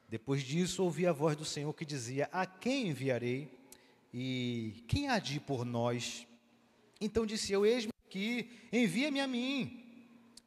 Depois 0.10 0.44
disso 0.44 0.84
ouvi 0.84 1.08
a 1.08 1.14
voz 1.14 1.36
do 1.36 1.46
Senhor 1.46 1.74
que 1.74 1.86
dizia: 1.86 2.28
A 2.32 2.46
quem 2.46 2.90
enviarei? 2.90 3.56
E 4.14 4.84
quem 4.88 5.10
há 5.10 5.20
de 5.20 5.38
ir 5.38 5.40
por 5.42 5.64
nós? 5.64 6.28
Então 7.00 7.26
disse 7.26 7.54
eu: 7.54 7.66
Eis-me 7.66 7.92
aqui, 8.08 8.50
envia-me 8.72 9.22
a 9.22 9.28
mim. 9.28 9.87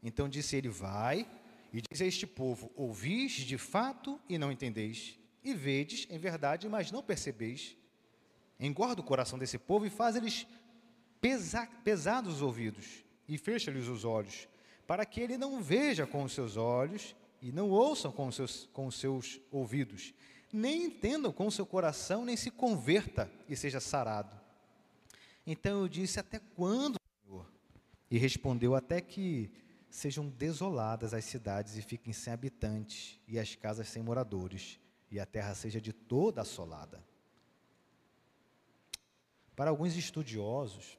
Então 0.03 0.29
disse 0.29 0.57
ele: 0.57 0.69
Vai 0.69 1.27
e 1.73 1.81
diz 1.81 2.01
a 2.01 2.07
este 2.07 2.27
povo: 2.27 2.71
Ouvis 2.75 3.33
de 3.33 3.59
fato 3.59 4.21
e 4.29 4.39
não 4.39 4.51
entendeis, 4.53 5.19
e 5.45 5.55
vedes 5.55 6.07
em 6.11 6.19
verdade, 6.19 6.69
mas 6.69 6.91
não 6.91 7.03
percebeis 7.03 7.77
engorda 8.61 9.01
o 9.01 9.05
coração 9.05 9.39
desse 9.39 9.59
povo 9.59 9.87
e 9.87 9.91
faz 9.91 10.15
eles 10.15 10.47
pesa, 11.21 11.67
pesados 11.83 12.37
os 12.37 12.43
ouvidos 12.43 13.05
e 13.27 13.39
fecha-lhes 13.39 13.89
os 13.89 14.05
olhos, 14.05 14.47
para 14.87 15.07
que 15.07 15.21
ele 15.21 15.39
não 15.39 15.63
veja 15.63 16.07
com 16.07 16.23
os 16.23 16.33
seus 16.33 16.57
olhos 16.57 17.15
e 17.41 17.51
não 17.51 17.71
ouçam 17.71 18.13
com 18.13 18.27
os 18.27 18.35
seus, 18.35 18.69
com 18.73 18.87
os 18.87 18.97
seus 18.97 19.41
ouvidos, 19.51 20.13
nem 20.53 20.85
entendam 20.85 21.33
com 21.33 21.47
o 21.47 21.53
seu 21.53 21.65
coração, 21.65 22.25
nem 22.25 22.37
se 22.37 22.51
converta 22.51 23.31
e 23.49 23.57
seja 23.57 23.81
sarado. 23.81 24.39
Então 25.47 25.81
eu 25.81 25.89
disse: 25.89 26.21
Até 26.21 26.39
quando, 26.55 26.97
Senhor? 27.25 27.47
E 28.11 28.19
respondeu: 28.19 28.75
Até 28.75 29.01
que 29.01 29.51
sejam 29.91 30.29
desoladas 30.29 31.13
as 31.13 31.25
cidades 31.25 31.77
e 31.77 31.83
fiquem 31.83 32.13
sem 32.13 32.33
habitantes, 32.33 33.21
e 33.27 33.39
as 33.39 33.55
casas 33.55 33.89
sem 33.89 34.03
moradores, 34.03 34.79
e 35.11 35.19
a 35.19 35.27
terra 35.27 35.55
seja 35.55 35.81
de 35.81 35.93
toda 35.93 36.43
assolada. 36.43 37.05
Para 39.57 39.71
alguns 39.71 39.97
estudiosos, 39.97 40.99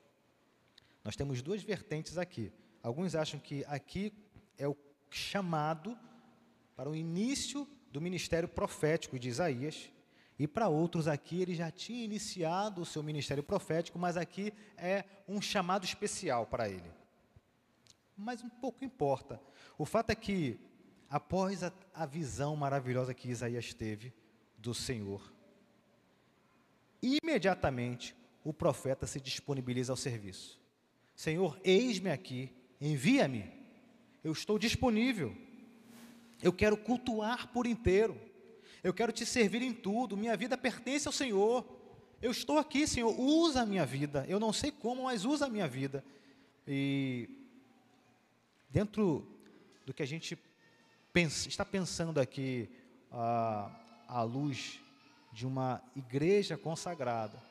nós 1.04 1.16
temos 1.16 1.42
duas 1.42 1.64
vertentes 1.64 2.18
aqui. 2.18 2.52
Alguns 2.84 3.16
acham 3.16 3.40
que 3.40 3.64
aqui 3.66 4.14
é 4.58 4.68
o 4.68 4.76
chamado 5.10 5.98
para 6.76 6.90
o 6.90 6.96
início 6.96 7.68
do 7.92 8.02
ministério 8.02 8.48
profético 8.48 9.18
de 9.18 9.30
Isaías, 9.30 9.92
e 10.38 10.48
para 10.48 10.68
outros 10.68 11.08
aqui 11.08 11.42
ele 11.42 11.56
já 11.56 11.72
tinha 11.72 12.04
iniciado 12.04 12.82
o 12.82 12.86
seu 12.86 13.04
ministério 13.04 13.44
profético, 13.44 13.98
mas 14.00 14.18
aqui 14.18 14.54
é 14.78 15.06
um 15.28 15.42
chamado 15.42 15.86
especial 15.86 16.46
para 16.46 16.68
ele. 16.68 17.01
Mas 18.18 18.44
um 18.44 18.50
pouco 18.50 18.84
importa. 18.84 19.42
O 19.78 19.86
fato 19.86 20.12
é 20.12 20.16
que, 20.16 20.60
após 21.10 21.64
a, 21.64 21.72
a 21.94 22.06
visão 22.06 22.56
maravilhosa 22.56 23.14
que 23.14 23.30
Isaías 23.30 23.74
teve 23.74 24.14
do 24.58 24.74
Senhor, 24.74 25.34
imediatamente 27.02 28.16
o 28.44 28.54
profeta 28.54 29.08
se 29.08 29.20
disponibiliza 29.20 29.92
ao 29.94 29.98
serviço. 29.98 30.60
Senhor, 31.16 31.60
eis-me 31.64 32.10
aqui, 32.10 32.52
envia-me. 32.80 33.52
Eu 34.24 34.32
estou 34.32 34.58
disponível. 34.58 35.36
Eu 36.42 36.52
quero 36.52 36.76
cultuar 36.78 37.48
por 37.52 37.68
inteiro. 37.68 38.20
Eu 38.84 38.94
quero 38.94 39.12
te 39.12 39.26
servir 39.26 39.62
em 39.62 39.74
tudo. 39.74 40.18
Minha 40.18 40.36
vida 40.36 40.58
pertence 40.58 41.08
ao 41.08 41.14
Senhor. 41.14 41.66
Eu 42.22 42.32
estou 42.32 42.58
aqui, 42.58 42.88
Senhor. 42.88 43.20
Usa 43.20 43.62
a 43.62 43.66
minha 43.66 43.86
vida. 43.86 44.26
Eu 44.28 44.40
não 44.40 44.52
sei 44.52 44.72
como, 44.72 45.04
mas 45.04 45.26
usa 45.26 45.46
a 45.46 45.50
minha 45.50 45.68
vida. 45.68 46.04
E 46.68 47.41
dentro 48.72 49.28
do 49.86 49.94
que 49.94 50.04
a 50.04 50.08
gente 50.08 50.38
pensa, 51.12 51.48
está 51.48 51.66
pensando 51.66 52.20
aqui 52.20 52.70
à, 53.12 53.70
à 54.08 54.22
luz 54.24 54.80
de 55.32 55.46
uma 55.46 55.82
igreja 55.96 56.58
consagrada, 56.58 57.42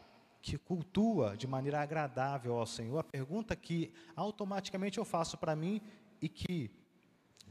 que 0.42 0.56
cultua 0.56 1.36
de 1.36 1.46
maneira 1.46 1.80
agradável 1.80 2.56
ao 2.56 2.66
Senhor, 2.66 2.98
a 2.98 3.04
pergunta 3.04 3.54
que 3.54 3.92
automaticamente 4.16 4.98
eu 4.98 5.04
faço 5.04 5.36
para 5.36 5.54
mim 5.54 5.80
e 6.20 6.28
que 6.28 6.70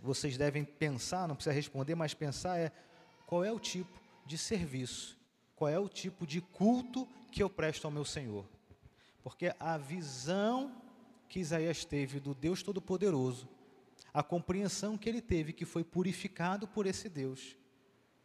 vocês 0.02 0.38
devem 0.38 0.64
pensar, 0.64 1.28
não 1.28 1.36
precisa 1.36 1.54
responder, 1.54 1.94
mas 1.94 2.14
pensar 2.14 2.58
é 2.58 2.72
qual 3.28 3.44
é 3.44 3.52
o 3.52 3.60
tipo 3.60 4.00
de 4.26 4.38
serviço, 4.38 5.18
qual 5.56 5.70
é 5.70 5.78
o 5.78 5.90
tipo 5.90 6.26
de 6.26 6.42
culto 6.42 7.08
que 7.32 7.44
eu 7.44 7.50
presto 7.50 7.86
ao 7.86 7.92
meu 7.92 8.06
Senhor. 8.06 8.46
Porque 9.22 9.54
a 9.60 9.78
visão 9.78 10.72
que 11.28 11.40
Isaías 11.40 11.86
teve 11.86 12.20
do 12.20 12.34
Deus 12.34 12.64
Todo-Poderoso, 12.64 13.48
a 14.14 14.24
compreensão 14.24 14.98
que 14.98 15.08
ele 15.08 15.22
teve 15.22 15.54
que 15.54 15.66
foi 15.66 15.84
purificado 15.84 16.68
por 16.68 16.86
esse 16.86 17.08
Deus, 17.08 17.56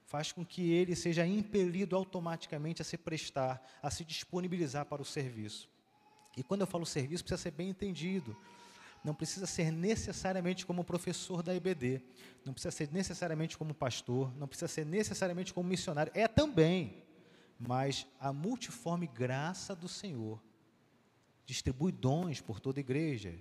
faz 0.05 0.33
com 0.33 0.45
que 0.45 0.71
ele 0.71 0.95
seja 0.95 1.27
impelido 1.27 1.97
automaticamente 1.97 2.83
a 2.83 2.85
se 2.85 2.97
prestar, 2.97 3.63
a 3.83 3.91
se 3.91 4.05
disponibilizar 4.05 4.87
para 4.87 5.03
o 5.03 5.05
serviço. 5.05 5.69
E 6.37 6.43
quando 6.43 6.63
eu 6.63 6.67
falo 6.67 6.85
serviço, 6.87 7.25
precisa 7.25 7.43
ser 7.43 7.51
bem 7.51 7.69
entendido. 7.69 8.37
Não 9.05 9.15
precisa 9.15 9.47
ser 9.47 9.71
necessariamente 9.71 10.65
como 10.65 10.83
professor 10.83 11.43
da 11.43 11.55
IBD, 11.55 12.01
não 12.45 12.55
precisa 12.55 12.71
ser 12.71 12.91
necessariamente 12.91 13.59
como 13.59 13.75
pastor, 13.75 14.35
não 14.37 14.49
precisa 14.49 14.67
ser 14.67 14.87
necessariamente 14.87 15.53
como 15.53 15.69
missionário. 15.69 16.11
É 16.15 16.27
também, 16.27 17.05
mas 17.59 18.07
a 18.19 18.33
multiforme 18.33 19.07
graça 19.07 19.77
do 19.77 19.89
Senhor 19.89 20.43
distribui 21.45 21.93
dons 21.93 22.41
por 22.41 22.61
toda 22.61 22.81
a 22.81 22.83
igreja, 22.83 23.35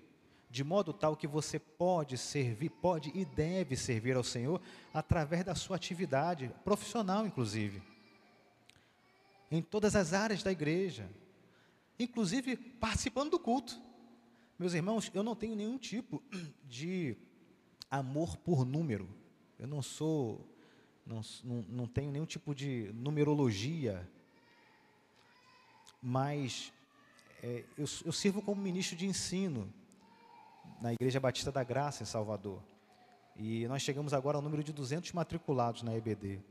de 0.54 0.64
modo 0.64 0.94
tal 0.94 1.18
que 1.18 1.26
você 1.26 1.58
pode 1.58 2.16
servir, 2.16 2.70
pode 2.70 3.12
e 3.16 3.26
deve 3.26 3.76
servir 3.76 4.16
ao 4.16 4.24
Senhor 4.24 4.62
através 4.94 5.44
da 5.44 5.56
sua 5.56 5.78
atividade 5.78 6.52
profissional, 6.64 7.26
inclusive, 7.26 7.82
em 9.50 9.64
todas 9.64 9.96
as 9.96 10.14
áreas 10.14 10.44
da 10.44 10.52
igreja, 10.52 11.10
inclusive 11.98 12.56
participando 12.56 13.32
do 13.32 13.40
culto. 13.40 13.82
Meus 14.60 14.76
irmãos, 14.76 15.10
eu 15.16 15.24
não 15.24 15.36
tenho 15.36 15.56
nenhum 15.56 15.80
tipo 15.80 16.22
de 16.70 17.18
amor 17.90 18.38
por 18.38 18.64
número, 18.64 19.10
eu 19.58 19.66
não 19.66 19.82
sou, 19.82 20.48
não, 21.04 21.22
não, 21.68 21.88
tenho 21.88 22.12
nenhum 22.12 22.28
tipo 22.28 22.54
de 22.54 22.92
numerologia, 22.94 24.08
mas 26.00 26.72
é, 27.42 27.64
eu, 27.76 27.86
eu 28.06 28.12
sirvo 28.12 28.40
como 28.40 28.62
ministro 28.62 28.96
de 28.96 29.08
ensino 29.08 29.74
na 30.84 30.92
Igreja 30.92 31.18
Batista 31.18 31.50
da 31.50 31.64
Graça, 31.64 32.04
em 32.04 32.06
Salvador. 32.06 32.62
E 33.38 33.66
nós 33.70 33.82
chegamos 33.82 34.14
agora 34.14 34.38
ao 34.38 34.42
número 34.42 34.62
de 34.62 34.74
200 34.74 35.14
matriculados 35.14 35.82
na 35.82 35.96
EBD. 35.96 36.42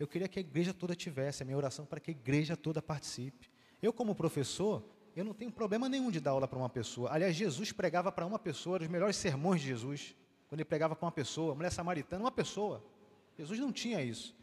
Eu 0.00 0.08
queria 0.08 0.26
que 0.26 0.38
a 0.38 0.40
igreja 0.40 0.72
toda 0.72 0.94
tivesse, 0.94 1.42
a 1.42 1.46
minha 1.46 1.58
oração 1.58 1.84
para 1.84 2.00
que 2.00 2.10
a 2.10 2.12
igreja 2.12 2.56
toda 2.56 2.80
participe. 2.80 3.50
Eu, 3.82 3.92
como 3.92 4.14
professor, 4.14 4.82
eu 5.14 5.26
não 5.26 5.34
tenho 5.34 5.52
problema 5.52 5.90
nenhum 5.90 6.10
de 6.10 6.20
dar 6.20 6.30
aula 6.30 6.48
para 6.48 6.58
uma 6.58 6.70
pessoa. 6.70 7.12
Aliás, 7.12 7.36
Jesus 7.36 7.70
pregava 7.70 8.10
para 8.10 8.24
uma 8.24 8.38
pessoa, 8.38 8.80
os 8.80 8.88
melhores 8.88 9.16
sermões 9.16 9.60
de 9.60 9.66
Jesus, 9.66 10.16
quando 10.48 10.60
ele 10.60 10.64
pregava 10.64 10.96
para 10.96 11.04
uma 11.04 11.12
pessoa, 11.12 11.54
mulher 11.54 11.72
samaritana, 11.72 12.24
uma 12.24 12.32
pessoa. 12.32 12.82
Jesus 13.36 13.60
não 13.60 13.72
tinha 13.72 14.02
isso. 14.02 14.34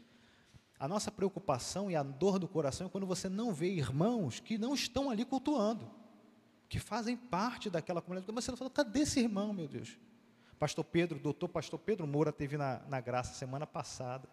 A 0.78 0.86
nossa 0.86 1.10
preocupação 1.10 1.90
e 1.90 1.96
a 1.96 2.04
dor 2.04 2.38
do 2.38 2.46
coração 2.46 2.86
é 2.86 2.90
quando 2.90 3.04
você 3.06 3.28
não 3.28 3.52
vê 3.52 3.70
irmãos 3.70 4.38
que 4.38 4.56
não 4.56 4.74
estão 4.74 5.10
ali 5.10 5.24
cultuando, 5.24 5.90
que 6.74 6.80
fazem 6.80 7.16
parte 7.16 7.70
daquela 7.70 8.02
comunidade. 8.02 8.32
Mas 8.34 8.44
você 8.46 8.56
fala, 8.56 8.68
cadê 8.68 9.02
esse 9.02 9.20
irmão, 9.20 9.52
meu 9.52 9.68
Deus? 9.68 9.96
Pastor 10.58 10.84
Pedro, 10.84 11.20
doutor 11.20 11.48
Pastor 11.48 11.78
Pedro 11.78 12.04
Moura, 12.04 12.32
teve 12.32 12.56
na, 12.56 12.80
na 12.88 13.00
graça 13.00 13.32
semana 13.32 13.64
passada. 13.64 14.28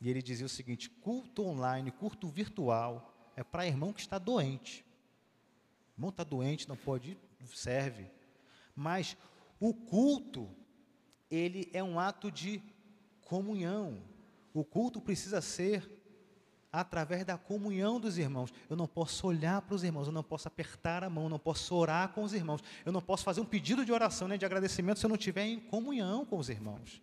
E 0.00 0.10
ele 0.10 0.20
dizia 0.20 0.44
o 0.44 0.48
seguinte: 0.48 0.90
culto 0.90 1.44
online, 1.44 1.92
culto 1.92 2.26
virtual, 2.26 3.14
é 3.36 3.44
para 3.44 3.64
irmão 3.64 3.92
que 3.92 4.00
está 4.00 4.18
doente. 4.18 4.84
Irmão 5.96 6.10
está 6.10 6.24
doente, 6.24 6.68
não 6.68 6.76
pode 6.76 7.12
ir, 7.12 7.18
serve. 7.54 8.10
Mas 8.74 9.16
o 9.60 9.72
culto, 9.72 10.50
ele 11.30 11.70
é 11.72 11.80
um 11.80 12.00
ato 12.00 12.28
de 12.28 12.60
comunhão. 13.20 14.02
O 14.52 14.64
culto 14.64 15.00
precisa 15.00 15.40
ser 15.40 15.88
através 16.72 17.24
da 17.24 17.36
comunhão 17.36 18.00
dos 18.00 18.16
irmãos. 18.16 18.52
Eu 18.70 18.76
não 18.76 18.86
posso 18.86 19.26
olhar 19.26 19.60
para 19.60 19.74
os 19.74 19.84
irmãos, 19.84 20.06
eu 20.06 20.12
não 20.12 20.24
posso 20.24 20.48
apertar 20.48 21.04
a 21.04 21.10
mão, 21.10 21.24
eu 21.24 21.30
não 21.30 21.38
posso 21.38 21.74
orar 21.74 22.08
com 22.08 22.22
os 22.22 22.32
irmãos, 22.32 22.62
eu 22.84 22.90
não 22.90 23.02
posso 23.02 23.22
fazer 23.22 23.42
um 23.42 23.44
pedido 23.44 23.84
de 23.84 23.92
oração, 23.92 24.26
nem 24.26 24.38
de 24.38 24.46
agradecimento 24.46 24.98
se 24.98 25.04
eu 25.04 25.08
não 25.08 25.16
estiver 25.16 25.44
em 25.44 25.60
comunhão 25.60 26.24
com 26.24 26.38
os 26.38 26.48
irmãos. 26.48 27.02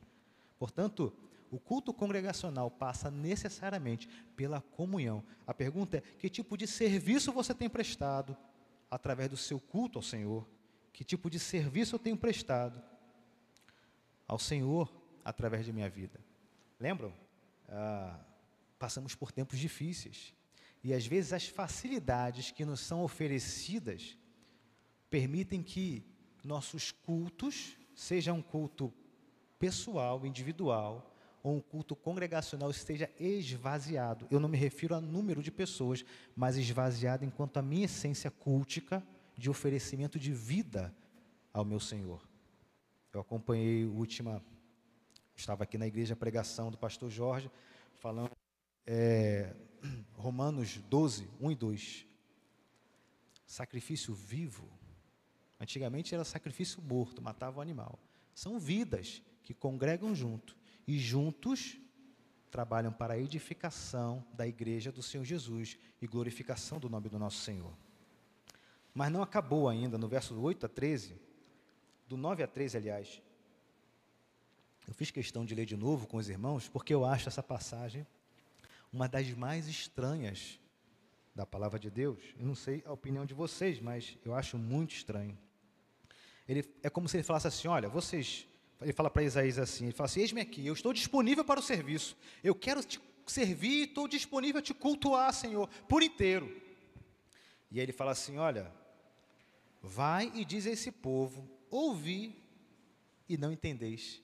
Portanto, 0.57 1.13
o 1.51 1.59
culto 1.59 1.93
congregacional 1.93 2.71
passa 2.71 3.11
necessariamente 3.11 4.09
pela 4.35 4.59
comunhão. 4.59 5.23
A 5.45 5.53
pergunta 5.53 5.97
é: 5.97 6.01
que 6.01 6.29
tipo 6.29 6.57
de 6.57 6.65
serviço 6.65 7.31
você 7.31 7.53
tem 7.53 7.69
prestado 7.69 8.35
através 8.89 9.29
do 9.29 9.37
seu 9.37 9.59
culto 9.59 9.99
ao 9.99 10.03
Senhor? 10.03 10.47
Que 10.91 11.03
tipo 11.03 11.29
de 11.29 11.39
serviço 11.39 11.95
eu 11.95 11.99
tenho 11.99 12.17
prestado 12.17 12.81
ao 14.27 14.39
Senhor 14.39 14.91
através 15.23 15.63
de 15.63 15.71
minha 15.71 15.89
vida? 15.89 16.19
Lembram? 16.79 17.13
Ah, 17.67 18.19
passamos 18.79 19.13
por 19.13 19.31
tempos 19.31 19.59
difíceis. 19.59 20.33
E 20.83 20.93
às 20.93 21.05
vezes 21.05 21.33
as 21.33 21.47
facilidades 21.47 22.49
que 22.49 22.63
nos 22.63 22.79
são 22.79 23.03
oferecidas 23.03 24.17
permitem 25.09 25.61
que 25.61 26.03
nossos 26.43 26.91
cultos, 26.91 27.75
seja 27.93 28.31
um 28.31 28.41
culto 28.41 28.93
pessoal, 29.59 30.25
individual, 30.25 31.13
ou 31.43 31.57
um 31.57 31.59
culto 31.59 31.95
congregacional 31.95 32.71
esteja 32.71 33.09
esvaziado. 33.19 34.25
Eu 34.31 34.39
não 34.39 34.47
me 34.47 34.57
refiro 34.57 34.95
a 34.95 35.01
número 35.01 35.43
de 35.43 35.51
pessoas, 35.51 36.05
mas 36.35 36.57
esvaziado 36.57 37.25
enquanto 37.25 37.57
a 37.57 37.61
minha 37.61 37.85
essência 37.85 38.31
cultica 38.31 39.03
de 39.37 39.49
oferecimento 39.49 40.17
de 40.17 40.31
vida 40.31 40.93
ao 41.53 41.65
meu 41.65 41.79
Senhor. 41.79 42.21
Eu 43.13 43.21
acompanhei 43.21 43.83
a 43.83 43.87
última, 43.87 44.41
estava 45.35 45.63
aqui 45.63 45.77
na 45.77 45.87
igreja 45.87 46.13
a 46.13 46.17
pregação 46.17 46.69
do 46.69 46.77
pastor 46.77 47.09
Jorge, 47.09 47.49
falando 47.95 48.31
é, 48.91 49.55
Romanos 50.15 50.77
12, 50.89 51.29
1 51.39 51.51
e 51.51 51.55
2. 51.55 52.05
Sacrifício 53.45 54.15
vivo. 54.15 54.67
Antigamente 55.59 56.15
era 56.15 56.23
sacrifício 56.23 56.81
morto, 56.81 57.21
matava 57.21 57.59
o 57.59 57.61
animal. 57.61 57.99
São 58.33 58.59
vidas 58.59 59.21
que 59.43 59.53
congregam 59.53 60.15
junto 60.15 60.57
e 60.87 60.97
juntos 60.97 61.77
trabalham 62.49 62.91
para 62.91 63.13
a 63.13 63.19
edificação 63.19 64.25
da 64.33 64.47
igreja 64.47 64.91
do 64.91 65.03
Senhor 65.03 65.23
Jesus 65.23 65.77
e 66.01 66.07
glorificação 66.07 66.79
do 66.79 66.89
nome 66.89 67.09
do 67.09 67.19
nosso 67.19 67.37
Senhor. 67.37 67.77
Mas 68.91 69.11
não 69.11 69.21
acabou 69.21 69.69
ainda, 69.69 69.99
no 69.99 70.07
verso 70.07 70.39
8 70.39 70.65
a 70.65 70.69
13, 70.69 71.15
do 72.07 72.17
9 72.17 72.41
a 72.41 72.47
13, 72.47 72.77
aliás. 72.77 73.21
Eu 74.87 74.95
fiz 74.95 75.11
questão 75.11 75.45
de 75.45 75.53
ler 75.53 75.67
de 75.67 75.77
novo 75.77 76.07
com 76.07 76.17
os 76.17 76.27
irmãos, 76.27 76.67
porque 76.67 76.91
eu 76.91 77.05
acho 77.05 77.29
essa 77.29 77.43
passagem 77.43 78.07
uma 78.91 79.07
das 79.07 79.29
mais 79.31 79.67
estranhas 79.67 80.59
da 81.35 81.45
palavra 81.45 81.79
de 81.79 81.89
Deus. 81.89 82.19
Eu 82.37 82.45
não 82.45 82.55
sei 82.55 82.83
a 82.85 82.91
opinião 82.91 83.25
de 83.25 83.33
vocês, 83.33 83.79
mas 83.79 84.17
eu 84.25 84.33
acho 84.33 84.57
muito 84.57 84.93
estranho. 84.93 85.37
Ele, 86.47 86.67
é 86.81 86.89
como 86.89 87.07
se 87.07 87.17
ele 87.17 87.23
falasse 87.23 87.47
assim: 87.47 87.67
olha, 87.67 87.87
vocês 87.87 88.47
ele 88.81 88.93
fala 88.93 89.09
para 89.09 89.23
Isaías 89.23 89.59
assim: 89.59 89.85
ele 89.85 89.93
fala 89.93 90.05
assim, 90.05 90.21
eis-me 90.21 90.41
aqui, 90.41 90.65
eu 90.65 90.73
estou 90.73 90.93
disponível 90.93 91.43
para 91.43 91.59
o 91.59 91.63
serviço, 91.63 92.17
eu 92.43 92.55
quero 92.55 92.83
te 92.83 92.99
servir 93.25 93.81
e 93.81 93.83
estou 93.83 94.07
disponível 94.07 94.59
a 94.59 94.61
te 94.61 94.73
cultuar, 94.73 95.33
Senhor, 95.33 95.67
por 95.87 96.01
inteiro. 96.01 96.49
E 97.71 97.79
aí 97.79 97.85
ele 97.85 97.91
fala 97.91 98.11
assim: 98.11 98.37
olha, 98.37 98.71
vai 99.81 100.31
e 100.33 100.45
diz 100.45 100.65
a 100.65 100.71
esse 100.71 100.91
povo: 100.91 101.47
ouvi 101.69 102.35
e 103.27 103.37
não 103.37 103.51
entendeis. 103.51 104.21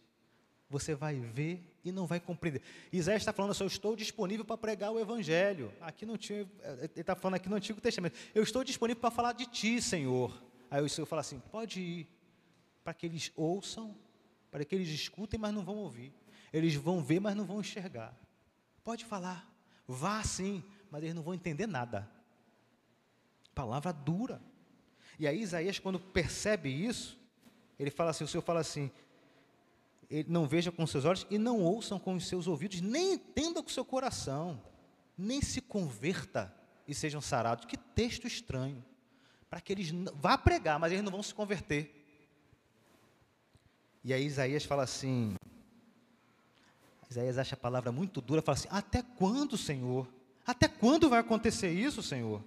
Você 0.70 0.96
vai 0.96 1.20
ver 1.20 1.75
e 1.86 1.92
não 1.92 2.06
vai 2.06 2.20
compreender. 2.20 2.62
Isaías 2.92 3.22
está 3.22 3.32
falando 3.32 3.52
assim: 3.52 3.64
eu 3.64 3.68
estou 3.68 3.96
disponível 3.96 4.44
para 4.44 4.58
pregar 4.58 4.92
o 4.92 5.00
Evangelho. 5.00 5.72
Aqui 5.80 6.06
não 6.06 6.18
tinha, 6.18 6.40
ele 6.40 6.90
está 6.96 7.16
falando 7.16 7.36
aqui 7.36 7.48
no 7.48 7.56
Antigo 7.56 7.80
Testamento. 7.80 8.18
Eu 8.34 8.44
estou 8.44 8.64
disponível 8.64 9.00
para 9.00 9.12
falar 9.12 9.32
de 9.32 9.46
ti, 9.46 9.82
Senhor. 9.82 10.44
Aí 10.70 10.84
o 10.84 10.90
Senhor 10.90 11.06
fala 11.06 11.22
assim: 11.22 11.40
pode 11.52 11.80
ir, 11.80 12.08
para 12.84 12.94
que 12.94 13.06
eles 13.06 13.32
ouçam 13.36 13.96
para 14.56 14.64
que 14.64 14.74
eles 14.74 14.88
escutem, 14.88 15.38
mas 15.38 15.54
não 15.54 15.66
vão 15.66 15.76
ouvir. 15.76 16.14
Eles 16.54 16.76
vão 16.76 17.04
ver, 17.04 17.20
mas 17.20 17.36
não 17.36 17.44
vão 17.44 17.60
enxergar. 17.60 18.18
Pode 18.86 19.04
falar, 19.04 19.54
vá 19.86 20.24
sim, 20.24 20.64
mas 20.90 21.04
eles 21.04 21.14
não 21.14 21.22
vão 21.22 21.34
entender 21.34 21.68
nada. 21.68 22.10
Palavra 23.54 23.92
dura. 23.92 24.42
E 25.20 25.28
aí 25.28 25.42
Isaías, 25.42 25.78
quando 25.78 26.00
percebe 26.00 26.70
isso, 26.70 27.20
ele 27.78 27.92
fala 27.92 28.12
assim, 28.12 28.24
o 28.24 28.28
Senhor 28.30 28.44
fala 28.44 28.62
assim, 28.62 28.90
não 30.28 30.48
veja 30.48 30.72
com 30.72 30.86
seus 30.86 31.06
olhos 31.06 31.26
e 31.30 31.38
não 31.38 31.62
ouçam 31.62 32.00
com 32.00 32.16
os 32.16 32.28
seus 32.28 32.48
ouvidos, 32.48 32.82
nem 32.82 33.14
entenda 33.14 33.62
com 33.62 33.70
o 33.70 33.72
seu 33.72 33.86
coração, 33.86 34.62
nem 35.18 35.42
se 35.42 35.62
converta 35.62 36.54
e 36.88 36.94
sejam 36.94 37.22
sarados. 37.22 37.66
Que 37.66 37.78
texto 37.78 38.28
estranho. 38.28 38.84
Para 39.50 39.62
que 39.62 39.74
eles 39.74 39.92
vá 40.16 40.38
pregar, 40.38 40.80
mas 40.80 40.92
eles 40.92 41.04
não 41.04 41.12
vão 41.12 41.24
se 41.24 41.34
converter. 41.34 42.04
E 44.04 44.14
aí 44.14 44.26
Isaías 44.26 44.66
fala 44.66 44.84
assim, 44.84 45.36
Isaías 47.10 47.38
acha 47.38 47.56
a 47.56 47.58
palavra 47.58 47.92
muito 47.92 48.22
dura, 48.22 48.42
fala 48.42 48.58
assim: 48.58 48.68
Até 48.72 49.02
quando, 49.02 49.58
Senhor? 49.58 50.08
Até 50.46 50.68
quando 50.68 51.10
vai 51.10 51.20
acontecer 51.20 51.72
isso, 51.72 52.04
Senhor? 52.04 52.44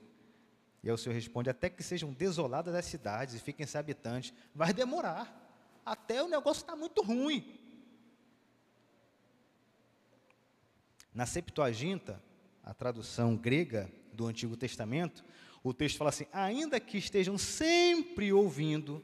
E 0.83 0.89
aí 0.89 0.95
o 0.95 0.99
Senhor 0.99 1.15
responde: 1.15 1.51
Até 1.51 1.71
que 1.71 1.83
sejam 1.83 2.13
desoladas 2.13 2.75
as 2.75 2.85
cidades 2.85 3.35
e 3.35 3.39
fiquem 3.39 3.67
sem 3.67 3.79
habitantes. 3.79 4.33
Vai 4.55 4.73
demorar. 4.73 5.48
Até 5.89 6.23
o 6.23 6.29
negócio 6.29 6.61
está 6.61 6.77
muito 6.77 7.03
ruim. 7.03 7.59
Na 11.15 11.25
Septuaginta, 11.25 12.23
a 12.63 12.75
tradução 12.75 13.35
grega 13.35 13.91
do 14.13 14.27
Antigo 14.27 14.55
Testamento, 14.55 15.25
o 15.63 15.73
texto 15.73 15.97
fala 15.97 16.11
assim: 16.11 16.27
Ainda 16.31 16.79
que 16.79 16.99
estejam 16.99 17.39
sempre 17.39 18.31
ouvindo, 18.35 19.03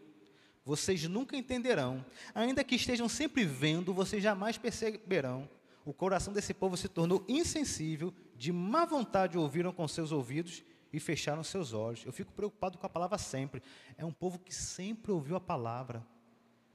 vocês 0.62 1.02
nunca 1.08 1.36
entenderão. 1.36 2.04
Ainda 2.34 2.62
que 2.62 2.74
estejam 2.74 3.08
sempre 3.08 3.44
vendo, 3.46 3.94
vocês 3.94 4.22
jamais 4.22 4.58
perceberão. 4.58 5.48
O 5.86 5.94
coração 5.94 6.34
desse 6.34 6.52
povo 6.52 6.76
se 6.76 6.88
tornou 6.88 7.24
insensível, 7.26 8.12
de 8.36 8.52
má 8.52 8.84
vontade 8.84 9.38
ouviram 9.38 9.72
com 9.72 9.88
seus 9.88 10.12
ouvidos 10.12 10.62
e 10.92 11.00
fecharam 11.00 11.42
seus 11.42 11.72
olhos. 11.72 12.04
Eu 12.04 12.12
fico 12.12 12.32
preocupado 12.32 12.76
com 12.76 12.84
a 12.84 12.90
palavra 12.90 13.16
sempre. 13.16 13.62
É 13.96 14.04
um 14.04 14.12
povo 14.12 14.38
que 14.38 14.54
sempre 14.54 15.12
ouviu 15.12 15.34
a 15.34 15.40
palavra, 15.40 16.06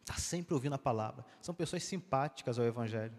está 0.09 0.15
sempre 0.15 0.53
ouvindo 0.53 0.73
a 0.73 0.79
palavra. 0.79 1.25
São 1.41 1.53
pessoas 1.53 1.83
simpáticas 1.83 2.57
ao 2.57 2.65
Evangelho. 2.65 3.15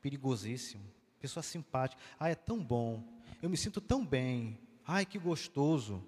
Perigosíssimo. 0.00 0.84
Pessoas 1.18 1.46
simpáticas. 1.46 2.04
Ah, 2.18 2.28
é 2.28 2.34
tão 2.34 2.62
bom. 2.62 3.02
Eu 3.40 3.48
me 3.48 3.56
sinto 3.56 3.80
tão 3.80 4.04
bem. 4.04 4.58
Ai, 4.86 5.06
que 5.06 5.18
gostoso. 5.18 6.04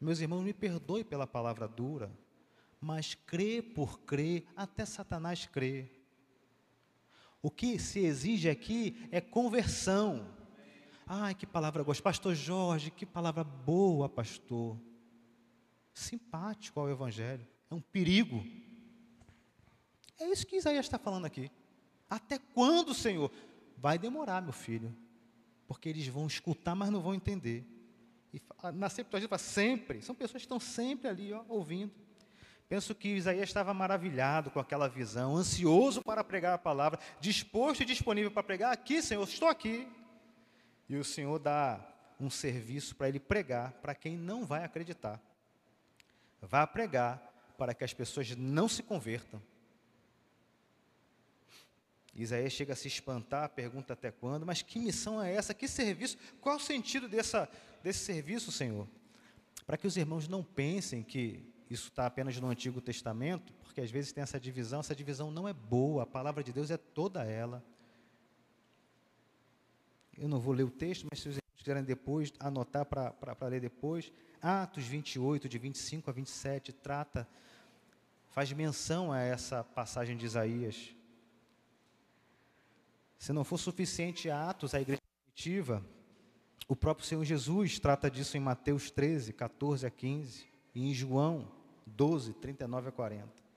Meus 0.00 0.20
irmãos, 0.20 0.42
me 0.42 0.52
perdoe 0.52 1.02
pela 1.02 1.26
palavra 1.26 1.66
dura 1.66 2.10
mas 2.80 3.14
crê 3.14 3.60
por 3.60 4.00
crer, 4.00 4.46
até 4.56 4.84
Satanás 4.84 5.46
crê. 5.46 5.90
O 7.42 7.50
que 7.50 7.78
se 7.78 8.00
exige 8.00 8.48
aqui 8.48 9.08
é 9.10 9.20
conversão. 9.20 10.34
Ai, 11.06 11.34
que 11.34 11.46
palavra 11.46 11.82
gostosa. 11.82 12.04
Pastor 12.04 12.34
Jorge, 12.34 12.90
que 12.90 13.06
palavra 13.06 13.42
boa, 13.42 14.08
pastor. 14.08 14.78
Simpático 15.94 16.78
ao 16.78 16.90
Evangelho. 16.90 17.46
É 17.70 17.74
um 17.74 17.80
perigo. 17.80 18.44
É 20.18 20.26
isso 20.26 20.46
que 20.46 20.56
Isaías 20.56 20.86
está 20.86 20.98
falando 20.98 21.26
aqui. 21.26 21.50
Até 22.08 22.38
quando, 22.38 22.94
Senhor? 22.94 23.30
Vai 23.76 23.98
demorar, 23.98 24.40
meu 24.40 24.52
filho. 24.52 24.94
Porque 25.66 25.88
eles 25.88 26.06
vão 26.08 26.26
escutar, 26.26 26.74
mas 26.74 26.90
não 26.90 27.00
vão 27.00 27.14
entender. 27.14 27.64
E 28.32 28.40
na 28.74 28.88
Septuaginta 28.88 29.28
fala 29.28 29.38
sempre. 29.38 30.02
São 30.02 30.14
pessoas 30.14 30.42
que 30.42 30.46
estão 30.46 30.58
sempre 30.58 31.08
ali, 31.08 31.32
ó, 31.32 31.44
ouvindo. 31.48 31.92
Penso 32.68 32.94
que 32.94 33.08
Isaías 33.08 33.48
estava 33.48 33.72
maravilhado 33.72 34.50
com 34.50 34.60
aquela 34.60 34.88
visão, 34.88 35.36
ansioso 35.36 36.02
para 36.02 36.22
pregar 36.22 36.52
a 36.52 36.58
palavra, 36.58 36.98
disposto 37.18 37.82
e 37.82 37.86
disponível 37.86 38.30
para 38.30 38.42
pregar. 38.42 38.72
Aqui, 38.72 39.00
Senhor, 39.00 39.22
estou 39.26 39.48
aqui. 39.48 39.88
E 40.88 40.96
o 40.96 41.04
Senhor 41.04 41.38
dá 41.38 41.80
um 42.20 42.28
serviço 42.28 42.94
para 42.96 43.08
ele 43.08 43.20
pregar 43.20 43.72
para 43.72 43.94
quem 43.94 44.16
não 44.16 44.44
vai 44.44 44.64
acreditar. 44.64 45.20
Vá 46.42 46.66
pregar 46.66 47.27
para 47.58 47.74
que 47.74 47.84
as 47.84 47.92
pessoas 47.92 48.34
não 48.36 48.68
se 48.68 48.82
convertam. 48.82 49.42
Isaías 52.14 52.52
chega 52.52 52.72
a 52.72 52.76
se 52.76 52.88
espantar, 52.88 53.48
pergunta 53.50 53.92
até 53.92 54.10
quando, 54.10 54.46
mas 54.46 54.62
que 54.62 54.78
missão 54.78 55.22
é 55.22 55.34
essa? 55.34 55.52
Que 55.52 55.68
serviço? 55.68 56.16
Qual 56.40 56.56
o 56.56 56.60
sentido 56.60 57.08
dessa, 57.08 57.48
desse 57.82 58.00
serviço, 58.00 58.50
Senhor? 58.50 58.88
Para 59.66 59.76
que 59.76 59.86
os 59.86 59.96
irmãos 59.96 60.26
não 60.26 60.42
pensem 60.42 61.02
que 61.02 61.44
isso 61.68 61.88
está 61.88 62.06
apenas 62.06 62.38
no 62.40 62.48
Antigo 62.48 62.80
Testamento, 62.80 63.52
porque 63.62 63.80
às 63.80 63.90
vezes 63.90 64.12
tem 64.12 64.22
essa 64.22 64.40
divisão, 64.40 64.80
essa 64.80 64.94
divisão 64.94 65.30
não 65.30 65.46
é 65.46 65.52
boa, 65.52 66.04
a 66.04 66.06
palavra 66.06 66.42
de 66.42 66.52
Deus 66.52 66.70
é 66.70 66.76
toda 66.76 67.24
ela. 67.24 67.62
Eu 70.18 70.28
não 70.28 70.40
vou 70.40 70.52
ler 70.52 70.64
o 70.64 70.70
texto, 70.70 71.06
mas 71.10 71.20
se 71.20 71.28
os 71.28 71.36
irmãos 71.36 71.56
quiserem 71.56 71.84
depois 71.84 72.32
anotar 72.40 72.84
para 72.84 73.46
ler 73.46 73.60
depois, 73.60 74.12
Atos 74.42 74.84
28, 74.84 75.48
de 75.48 75.58
25 75.58 76.10
a 76.10 76.12
27, 76.12 76.72
trata, 76.72 77.28
faz 78.30 78.52
menção 78.52 79.12
a 79.12 79.20
essa 79.20 79.62
passagem 79.62 80.16
de 80.16 80.26
Isaías. 80.26 80.94
Se 83.18 83.32
não 83.32 83.44
for 83.44 83.58
suficiente 83.58 84.30
Atos, 84.30 84.74
a 84.74 84.80
igreja 84.80 85.02
primitiva, 85.24 85.84
o 86.68 86.76
próprio 86.76 87.06
Senhor 87.06 87.24
Jesus 87.24 87.78
trata 87.78 88.10
disso 88.10 88.36
em 88.36 88.40
Mateus 88.40 88.90
13, 88.90 89.32
14 89.32 89.86
a 89.86 89.90
15, 89.90 90.46
e 90.74 90.90
em 90.90 90.94
João 90.94 91.50
12, 91.86 92.34
39 92.34 92.88
a 92.88 92.92
40. 92.92 93.47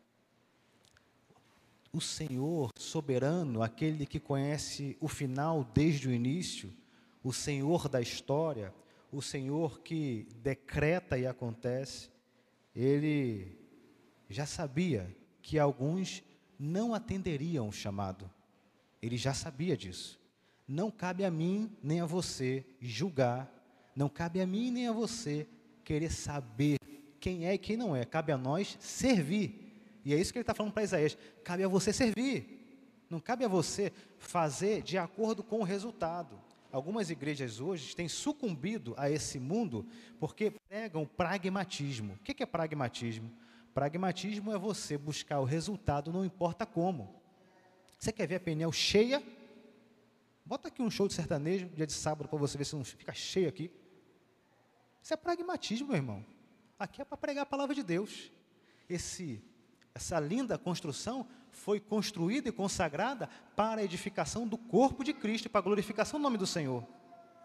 O 1.94 2.00
Senhor 2.00 2.72
soberano, 2.78 3.62
aquele 3.62 4.06
que 4.06 4.20
conhece 4.20 4.98
o 5.00 5.08
final 5.08 5.64
desde 5.74 6.08
o 6.08 6.14
início, 6.14 6.74
o 7.24 7.34
Senhor 7.34 7.90
da 7.90 8.02
história, 8.02 8.74
o 9.12 9.22
Senhor 9.22 9.82
que 9.82 10.28
decreta 10.42 11.18
e 11.18 11.28
acontece, 11.28 12.10
ele 12.74 13.58
já 14.30 14.46
sabia 14.46 15.14
que 15.42 15.60
alguns 15.60 16.24
não 16.58 16.94
atenderiam 16.94 17.68
o 17.68 17.74
chamado. 17.74 18.30
Ele 19.02 19.18
já 19.18 19.34
sabia 19.34 19.76
disso. 19.76 20.20
Não 20.68 20.90
cabe 20.90 21.26
a 21.26 21.32
mim 21.32 21.76
nem 21.84 22.00
a 22.00 22.06
você 22.06 22.64
julgar, 22.80 23.52
não 23.96 24.08
cabe 24.08 24.40
a 24.40 24.48
mim 24.48 24.72
nem 24.72 24.88
a 24.88 24.94
você 24.94 25.48
querer 25.84 26.12
saber 26.12 26.78
quem 27.20 27.46
é 27.46 27.54
e 27.56 27.58
quem 27.58 27.76
não 27.76 27.96
é. 27.96 28.06
Cabe 28.06 28.32
a 28.32 28.38
nós 28.38 28.78
servir. 28.80 29.61
E 30.04 30.14
é 30.14 30.18
isso 30.18 30.32
que 30.32 30.40
ele 30.40 30.44
está 30.44 30.54
falando 30.54 30.74
para 30.74 30.84
Isaías. 30.84 31.18
Cabe 31.44 31.64
a 31.64 31.68
você 31.68 31.94
servir. 31.94 32.60
Não 33.10 33.20
cabe 33.20 33.44
a 33.44 33.48
você 33.48 33.92
fazer 34.18 34.82
de 34.82 34.98
acordo 34.98 35.44
com 35.44 35.60
o 35.60 35.64
resultado. 35.64 36.40
Algumas 36.72 37.10
igrejas 37.10 37.60
hoje 37.60 37.94
têm 37.96 38.08
sucumbido 38.08 38.94
a 38.98 39.10
esse 39.10 39.38
mundo 39.38 39.86
porque 40.20 40.52
pregam 40.70 41.06
pragmatismo. 41.06 42.14
O 42.14 42.20
que 42.20 42.42
é 42.42 42.46
pragmatismo? 42.46 43.30
Pragmatismo 43.74 44.54
é 44.54 44.58
você 44.58 44.98
buscar 44.98 45.40
o 45.40 45.46
resultado, 45.46 46.12
não 46.12 46.24
importa 46.24 46.66
como. 46.66 47.22
Você 48.00 48.12
quer 48.12 48.28
ver 48.28 48.36
a 48.36 48.40
pneu 48.40 48.72
cheia? 48.72 49.22
Bota 50.46 50.70
aqui 50.70 50.82
um 50.82 50.90
show 50.90 51.08
de 51.08 51.14
sertanejo, 51.14 51.70
dia 51.70 51.86
de 51.86 51.94
sábado, 51.94 52.28
para 52.28 52.40
você 52.40 52.58
ver 52.58 52.66
se 52.66 52.76
não 52.76 52.84
fica 52.84 53.14
cheio 53.14 53.48
aqui. 53.48 53.70
Isso 55.02 55.14
é 55.14 55.18
pragmatismo, 55.18 55.88
meu 55.88 55.98
irmão. 55.98 56.26
Aqui 56.80 57.02
é 57.02 57.06
para 57.06 57.18
pregar 57.18 57.44
a 57.44 57.46
palavra 57.46 57.76
de 57.76 57.84
Deus. 57.84 58.32
Esse, 58.90 59.42
essa 59.94 60.20
linda 60.20 60.58
construção 60.58 61.28
foi 61.52 61.80
construída 61.80 62.50
e 62.50 62.52
consagrada 62.52 63.30
para 63.56 63.82
a 63.82 63.84
edificação 63.84 64.48
do 64.48 64.58
corpo 64.58 65.04
de 65.04 65.14
Cristo 65.14 65.50
para 65.50 65.60
a 65.60 65.64
glorificação 65.64 66.20
do 66.20 66.24
nome 66.24 66.38
do 66.38 66.48
Senhor. 66.48 66.86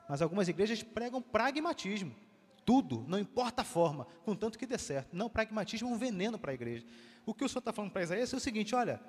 Mas 0.08 0.22
algumas 0.22 0.48
igrejas 0.48 0.82
pregam 0.82 1.20
pragmatismo. 1.20 2.14
Tudo, 2.64 3.04
não 3.06 3.18
importa 3.18 3.62
a 3.62 3.64
forma, 3.64 4.06
contanto 4.24 4.58
que 4.58 4.66
dê 4.66 4.78
certo. 4.78 5.14
Não, 5.14 5.28
pragmatismo 5.28 5.88
é 5.88 5.92
um 5.92 5.98
veneno 5.98 6.38
para 6.38 6.50
a 6.50 6.54
igreja. 6.54 6.84
O 7.24 7.34
que 7.34 7.44
o 7.44 7.48
Senhor 7.48 7.60
está 7.60 7.72
falando 7.72 7.92
para 7.92 8.02
Isaías 8.02 8.32
é 8.32 8.36
o 8.36 8.40
seguinte: 8.40 8.74
olha, 8.74 9.00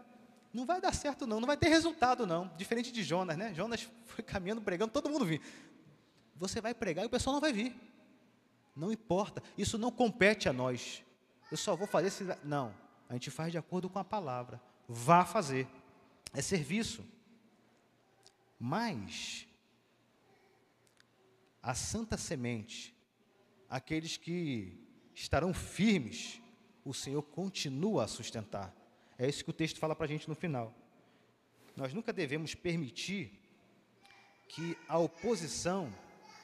não 0.54 0.66
vai 0.66 0.80
dar 0.82 0.94
certo 0.94 1.28
não, 1.28 1.40
não 1.40 1.48
vai 1.48 1.58
ter 1.58 1.70
resultado 1.70 2.26
não. 2.26 2.52
Diferente 2.58 2.92
de 2.92 3.04
Jonas, 3.04 3.38
né? 3.38 3.54
Jonas 3.54 3.88
foi 4.06 4.24
caminhando, 4.24 4.62
pregando, 4.62 4.92
todo 4.92 5.10
mundo 5.10 5.26
vinha. 5.26 5.42
Você 6.36 6.62
vai 6.62 6.74
pregar 6.74 7.04
e 7.04 7.08
o 7.08 7.10
pessoal 7.10 7.34
não 7.34 7.42
vai 7.42 7.54
vir. 7.54 7.76
Não 8.76 8.92
importa, 8.92 9.42
isso 9.58 9.78
não 9.78 9.92
compete 9.92 10.48
a 10.48 10.54
nós. 10.54 11.04
Eu 11.52 11.58
só 11.58 11.76
vou 11.76 11.88
fazer 11.88 12.12
se... 12.12 12.24
Não, 12.44 12.72
a 13.10 13.14
gente 13.14 13.32
faz 13.32 13.52
de 13.52 13.58
acordo 13.58 13.90
com 13.90 14.00
a 14.00 14.04
palavra. 14.04 14.62
Vá 14.88 15.26
fazer. 15.26 15.68
É 16.34 16.42
serviço. 16.42 17.06
Mas, 18.60 19.48
a 21.62 21.74
santa 21.74 22.18
semente, 22.18 22.96
aqueles 23.70 24.18
que 24.18 24.78
estarão 25.14 25.54
firmes, 25.54 26.42
o 26.84 26.94
Senhor 26.94 27.22
continua 27.22 28.06
a 28.06 28.08
sustentar. 28.08 28.74
É 29.18 29.28
isso 29.28 29.44
que 29.44 29.50
o 29.50 29.54
texto 29.54 29.80
fala 29.80 29.96
para 29.96 30.06
a 30.06 30.10
gente 30.10 30.28
no 30.28 30.36
final. 30.36 30.74
Nós 31.76 31.94
nunca 31.94 32.12
devemos 32.12 32.56
permitir 32.56 33.32
que 34.48 34.78
a 34.88 34.98
oposição 34.98 35.94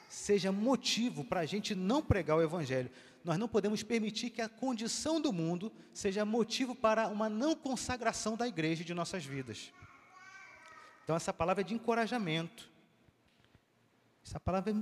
seja 0.08 0.52
motivo 0.52 1.24
para 1.24 1.40
a 1.40 1.46
gente 1.46 1.74
não 1.74 2.02
pregar 2.02 2.36
o 2.36 2.42
Evangelho. 2.42 2.90
Nós 3.24 3.38
não 3.38 3.48
podemos 3.48 3.82
permitir 3.82 4.28
que 4.30 4.42
a 4.42 4.48
condição 4.48 5.18
do 5.18 5.32
mundo 5.32 5.72
seja 5.94 6.24
motivo 6.24 6.74
para 6.74 7.08
uma 7.08 7.28
não 7.28 7.56
consagração 7.56 8.36
da 8.36 8.46
igreja 8.46 8.84
de 8.84 8.92
nossas 8.92 9.24
vidas. 9.24 9.72
Então, 11.02 11.16
essa 11.16 11.32
palavra 11.32 11.62
é 11.62 11.64
de 11.64 11.74
encorajamento. 11.74 12.70
Essa 14.24 14.38
palavra 14.38 14.72
é 14.72 14.74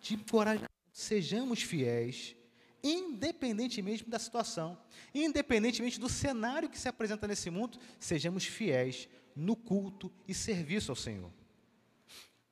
de 0.00 0.14
encorajamento. 0.14 0.72
Sejamos 0.90 1.62
fiéis 1.62 2.34
independentemente 2.82 4.08
da 4.08 4.18
situação, 4.18 4.78
independentemente 5.14 6.00
do 6.00 6.08
cenário 6.08 6.68
que 6.68 6.78
se 6.78 6.88
apresenta 6.88 7.26
nesse 7.28 7.50
mundo, 7.50 7.78
sejamos 7.98 8.44
fiéis 8.44 9.08
no 9.36 9.54
culto 9.54 10.10
e 10.26 10.34
serviço 10.34 10.90
ao 10.90 10.96
Senhor. 10.96 11.30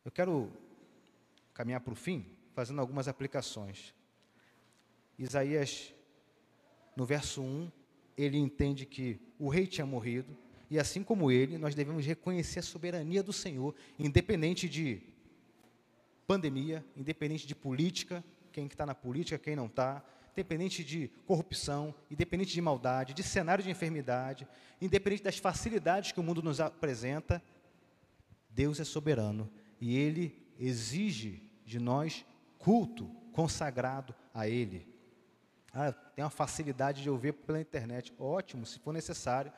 Eu 0.04 0.10
quero 0.10 0.52
caminhar 1.52 1.80
para 1.80 1.92
o 1.92 1.96
fim, 1.96 2.26
fazendo 2.52 2.80
algumas 2.80 3.08
aplicações. 3.08 3.94
Isaías, 5.18 5.92
no 6.96 7.04
verso 7.04 7.42
1, 7.42 7.70
ele 8.16 8.38
entende 8.38 8.86
que 8.86 9.20
o 9.38 9.48
rei 9.48 9.66
tinha 9.66 9.86
morrido, 9.86 10.36
e 10.70 10.78
assim 10.78 11.02
como 11.02 11.30
ele, 11.30 11.56
nós 11.56 11.74
devemos 11.74 12.04
reconhecer 12.04 12.58
a 12.58 12.62
soberania 12.62 13.22
do 13.22 13.32
Senhor, 13.32 13.74
independente 13.98 14.68
de 14.68 15.00
pandemia, 16.26 16.84
independente 16.96 17.46
de 17.46 17.54
política, 17.54 18.22
quem 18.52 18.66
está 18.66 18.84
na 18.84 18.94
política, 18.94 19.38
quem 19.38 19.56
não 19.56 19.66
está, 19.66 20.04
independente 20.32 20.84
de 20.84 21.10
corrupção, 21.26 21.94
independente 22.10 22.52
de 22.52 22.60
maldade, 22.60 23.14
de 23.14 23.22
cenário 23.22 23.64
de 23.64 23.70
enfermidade, 23.70 24.46
independente 24.80 25.22
das 25.22 25.38
facilidades 25.38 26.12
que 26.12 26.20
o 26.20 26.22
mundo 26.22 26.42
nos 26.42 26.60
apresenta, 26.60 27.42
Deus 28.50 28.78
é 28.78 28.84
soberano 28.84 29.50
e 29.80 29.96
Ele 29.96 30.46
exige 30.58 31.42
de 31.64 31.78
nós 31.78 32.24
culto 32.58 33.06
consagrado 33.32 34.14
a 34.34 34.48
Ele. 34.48 34.86
Ah, 35.72 35.92
tem 35.92 36.24
uma 36.24 36.30
facilidade 36.30 37.02
de 37.02 37.10
ouvir 37.10 37.32
pela 37.32 37.60
internet, 37.60 38.12
ótimo, 38.18 38.64
se 38.64 38.78
for 38.78 38.92
necessário, 38.92 39.52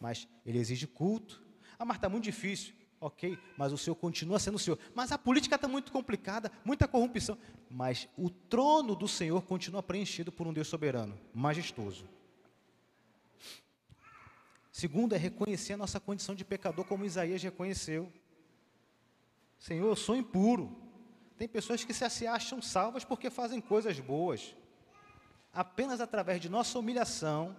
mas 0.00 0.28
Ele 0.44 0.58
exige 0.58 0.86
culto. 0.86 1.42
Ah, 1.78 1.84
mas 1.84 1.96
está 1.96 2.08
muito 2.08 2.24
difícil 2.24 2.74
ok, 3.00 3.38
mas 3.56 3.72
o 3.72 3.78
Senhor 3.78 3.94
continua 3.96 4.38
sendo 4.38 4.56
o 4.56 4.58
Senhor. 4.58 4.78
Mas 4.94 5.12
a 5.12 5.18
política 5.18 5.56
está 5.56 5.68
muito 5.68 5.92
complicada, 5.92 6.50
muita 6.64 6.88
corrupção. 6.88 7.38
Mas 7.70 8.08
o 8.16 8.30
trono 8.30 8.94
do 8.94 9.08
Senhor 9.08 9.42
continua 9.42 9.82
preenchido 9.82 10.32
por 10.32 10.46
um 10.46 10.52
Deus 10.52 10.68
soberano, 10.68 11.18
majestoso. 11.34 12.08
Segundo 14.72 15.14
é 15.14 15.18
reconhecer 15.18 15.72
a 15.72 15.76
nossa 15.76 15.98
condição 15.98 16.34
de 16.34 16.44
pecador, 16.44 16.84
como 16.84 17.04
Isaías 17.04 17.42
reconheceu. 17.42 18.12
Senhor, 19.58 19.86
eu 19.86 19.96
sou 19.96 20.16
impuro. 20.16 20.76
Tem 21.38 21.48
pessoas 21.48 21.84
que 21.84 21.94
se 21.94 22.26
acham 22.26 22.60
salvas 22.60 23.04
porque 23.04 23.30
fazem 23.30 23.60
coisas 23.60 23.98
boas. 24.00 24.54
Apenas 25.56 26.02
através 26.02 26.38
de 26.38 26.50
nossa 26.50 26.78
humilhação 26.78 27.56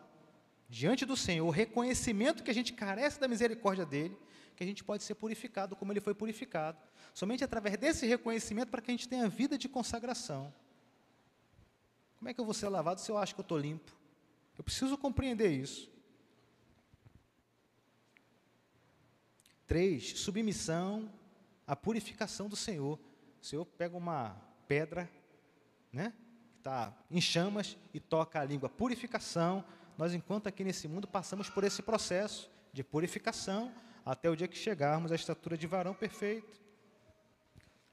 diante 0.69 1.03
do 1.03 1.17
Senhor, 1.17 1.47
o 1.47 1.49
reconhecimento 1.49 2.43
que 2.43 2.51
a 2.51 2.53
gente 2.53 2.71
carece 2.71 3.19
da 3.19 3.27
misericórdia 3.27 3.87
dele, 3.87 4.15
que 4.55 4.63
a 4.63 4.67
gente 4.67 4.83
pode 4.83 5.03
ser 5.03 5.15
purificado 5.15 5.75
como 5.75 5.91
ele 5.91 5.99
foi 5.99 6.13
purificado. 6.13 6.77
Somente 7.11 7.43
através 7.43 7.75
desse 7.75 8.05
reconhecimento 8.05 8.69
para 8.69 8.83
que 8.83 8.91
a 8.91 8.93
gente 8.93 9.09
tenha 9.09 9.27
vida 9.27 9.57
de 9.57 9.67
consagração. 9.67 10.53
Como 12.19 12.29
é 12.29 12.35
que 12.35 12.39
eu 12.39 12.45
vou 12.45 12.53
ser 12.53 12.69
lavado 12.69 13.01
se 13.01 13.09
eu 13.09 13.17
acho 13.17 13.33
que 13.33 13.41
eu 13.41 13.43
estou 13.43 13.57
limpo? 13.57 13.91
Eu 14.55 14.63
preciso 14.63 14.95
compreender 14.95 15.49
isso. 15.49 15.91
Três, 19.65 20.19
submissão 20.19 21.11
à 21.65 21.75
purificação 21.75 22.47
do 22.47 22.55
Senhor. 22.55 22.99
O 23.41 23.45
Senhor 23.45 23.65
pega 23.65 23.97
uma 23.97 24.39
pedra, 24.67 25.09
né, 25.91 26.13
está 26.67 26.93
em 27.09 27.21
chamas 27.21 27.77
e 27.93 27.99
toca 27.99 28.41
a 28.41 28.43
língua. 28.43 28.67
Purificação, 28.67 29.63
nós, 29.97 30.13
enquanto 30.13 30.47
aqui 30.47 30.65
nesse 30.65 30.87
mundo, 30.87 31.07
passamos 31.07 31.49
por 31.49 31.63
esse 31.63 31.81
processo 31.81 32.51
de 32.73 32.83
purificação 32.83 33.71
até 34.05 34.29
o 34.29 34.35
dia 34.35 34.47
que 34.47 34.57
chegarmos 34.57 35.11
à 35.11 35.15
estatura 35.15 35.57
de 35.57 35.65
varão 35.65 35.93
perfeito. 35.93 36.61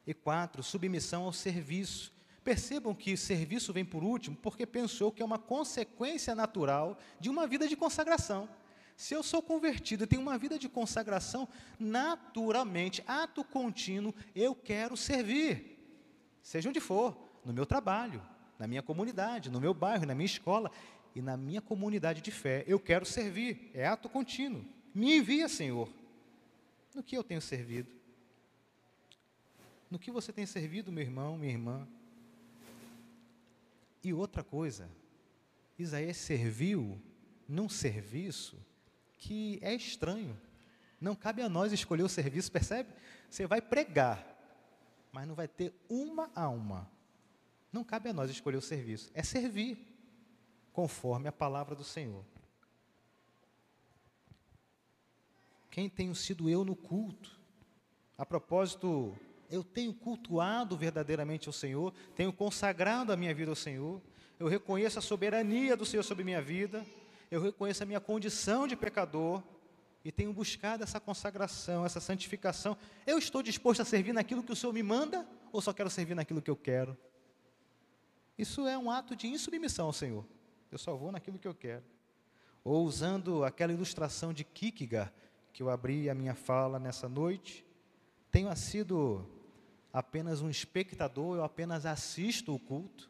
E 0.04 0.12
quatro, 0.12 0.62
submissão 0.62 1.22
ao 1.24 1.32
serviço. 1.32 2.12
Percebam 2.42 2.94
que 2.94 3.16
serviço 3.16 3.72
vem 3.72 3.84
por 3.84 4.02
último 4.02 4.36
porque 4.36 4.66
pensou 4.66 5.10
que 5.12 5.22
é 5.22 5.24
uma 5.24 5.38
consequência 5.38 6.34
natural 6.34 6.98
de 7.18 7.30
uma 7.30 7.46
vida 7.46 7.66
de 7.68 7.76
consagração. 7.76 8.48
Se 8.96 9.14
eu 9.14 9.22
sou 9.22 9.40
convertido 9.40 10.04
e 10.04 10.06
tenho 10.06 10.20
uma 10.20 10.36
vida 10.36 10.58
de 10.58 10.68
consagração, 10.68 11.48
naturalmente, 11.78 13.02
ato 13.06 13.42
contínuo, 13.42 14.14
eu 14.34 14.54
quero 14.54 14.96
servir, 14.96 15.78
seja 16.42 16.68
onde 16.68 16.80
for, 16.80 17.16
no 17.44 17.52
meu 17.52 17.66
trabalho, 17.66 18.22
na 18.58 18.66
minha 18.66 18.82
comunidade, 18.82 19.50
no 19.50 19.60
meu 19.60 19.74
bairro, 19.74 20.06
na 20.06 20.14
minha 20.14 20.26
escola 20.26 20.70
e 21.14 21.22
na 21.22 21.36
minha 21.36 21.60
comunidade 21.60 22.20
de 22.20 22.30
fé. 22.30 22.64
Eu 22.66 22.78
quero 22.78 23.04
servir, 23.04 23.70
é 23.74 23.86
ato 23.86 24.08
contínuo. 24.08 24.64
Me 24.94 25.16
envia, 25.16 25.48
Senhor. 25.48 25.88
No 26.94 27.02
que 27.02 27.16
eu 27.16 27.24
tenho 27.24 27.40
servido? 27.40 27.90
No 29.90 29.98
que 29.98 30.10
você 30.10 30.32
tem 30.32 30.46
servido, 30.46 30.92
meu 30.92 31.02
irmão, 31.02 31.36
minha 31.36 31.52
irmã? 31.52 31.88
E 34.02 34.12
outra 34.12 34.44
coisa, 34.44 34.88
Isaías 35.78 36.16
serviu 36.16 37.00
num 37.48 37.68
serviço 37.68 38.58
que 39.18 39.58
é 39.62 39.74
estranho. 39.74 40.38
Não 41.00 41.14
cabe 41.14 41.42
a 41.42 41.48
nós 41.48 41.72
escolher 41.72 42.02
o 42.02 42.08
serviço, 42.08 42.52
percebe? 42.52 42.90
Você 43.28 43.46
vai 43.46 43.60
pregar, 43.60 44.24
mas 45.12 45.26
não 45.26 45.34
vai 45.34 45.48
ter 45.48 45.72
uma 45.88 46.30
alma. 46.34 46.90
Não 47.74 47.82
cabe 47.82 48.08
a 48.08 48.12
nós 48.12 48.30
escolher 48.30 48.56
o 48.56 48.62
serviço, 48.62 49.10
é 49.14 49.22
servir, 49.24 49.76
conforme 50.72 51.26
a 51.26 51.32
palavra 51.32 51.74
do 51.74 51.82
Senhor. 51.82 52.24
Quem 55.72 55.88
tenho 55.88 56.14
sido 56.14 56.48
eu 56.48 56.64
no 56.64 56.76
culto? 56.76 57.36
A 58.16 58.24
propósito, 58.24 59.18
eu 59.50 59.64
tenho 59.64 59.92
cultuado 59.92 60.76
verdadeiramente 60.76 61.48
ao 61.48 61.52
Senhor, 61.52 61.92
tenho 62.14 62.32
consagrado 62.32 63.12
a 63.12 63.16
minha 63.16 63.34
vida 63.34 63.50
ao 63.50 63.56
Senhor, 63.56 64.00
eu 64.38 64.46
reconheço 64.46 65.00
a 65.00 65.02
soberania 65.02 65.76
do 65.76 65.84
Senhor 65.84 66.04
sobre 66.04 66.22
minha 66.22 66.40
vida, 66.40 66.86
eu 67.28 67.42
reconheço 67.42 67.82
a 67.82 67.86
minha 67.86 67.98
condição 67.98 68.68
de 68.68 68.76
pecador 68.76 69.42
e 70.04 70.12
tenho 70.12 70.32
buscado 70.32 70.84
essa 70.84 71.00
consagração, 71.00 71.84
essa 71.84 71.98
santificação. 71.98 72.76
Eu 73.04 73.18
estou 73.18 73.42
disposto 73.42 73.80
a 73.80 73.84
servir 73.84 74.12
naquilo 74.12 74.44
que 74.44 74.52
o 74.52 74.56
Senhor 74.56 74.72
me 74.72 74.82
manda 74.84 75.26
ou 75.50 75.60
só 75.60 75.72
quero 75.72 75.90
servir 75.90 76.14
naquilo 76.14 76.40
que 76.40 76.50
eu 76.52 76.56
quero? 76.56 76.96
Isso 78.36 78.66
é 78.66 78.76
um 78.76 78.90
ato 78.90 79.14
de 79.14 79.26
insubmissão 79.28 79.86
ao 79.86 79.92
Senhor. 79.92 80.24
Eu 80.70 80.78
só 80.78 80.96
vou 80.96 81.12
naquilo 81.12 81.38
que 81.38 81.46
eu 81.46 81.54
quero. 81.54 81.84
Ou 82.64 82.84
usando 82.84 83.44
aquela 83.44 83.72
ilustração 83.72 84.32
de 84.32 84.42
Kierkegaard 84.42 85.12
que 85.52 85.62
eu 85.62 85.70
abri 85.70 86.10
a 86.10 86.14
minha 86.14 86.34
fala 86.34 86.80
nessa 86.80 87.08
noite, 87.08 87.64
tenho 88.28 88.54
sido 88.56 89.24
apenas 89.92 90.42
um 90.42 90.50
espectador, 90.50 91.36
eu 91.36 91.44
apenas 91.44 91.86
assisto 91.86 92.52
o 92.52 92.58
culto. 92.58 93.08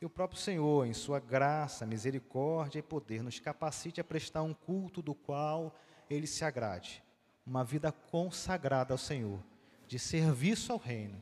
E 0.00 0.06
o 0.06 0.10
próprio 0.10 0.40
Senhor, 0.40 0.86
em 0.86 0.94
Sua 0.94 1.20
graça, 1.20 1.84
misericórdia 1.84 2.78
e 2.78 2.82
poder, 2.82 3.22
nos 3.22 3.38
capacite 3.38 4.00
a 4.00 4.04
prestar 4.04 4.42
um 4.42 4.54
culto 4.54 5.02
do 5.02 5.14
qual 5.14 5.78
Ele 6.08 6.26
se 6.26 6.46
agrade. 6.46 7.04
Uma 7.46 7.62
vida 7.62 7.92
consagrada 7.92 8.94
ao 8.94 8.98
Senhor, 8.98 9.38
de 9.86 9.98
serviço 9.98 10.72
ao 10.72 10.78
Reino, 10.78 11.20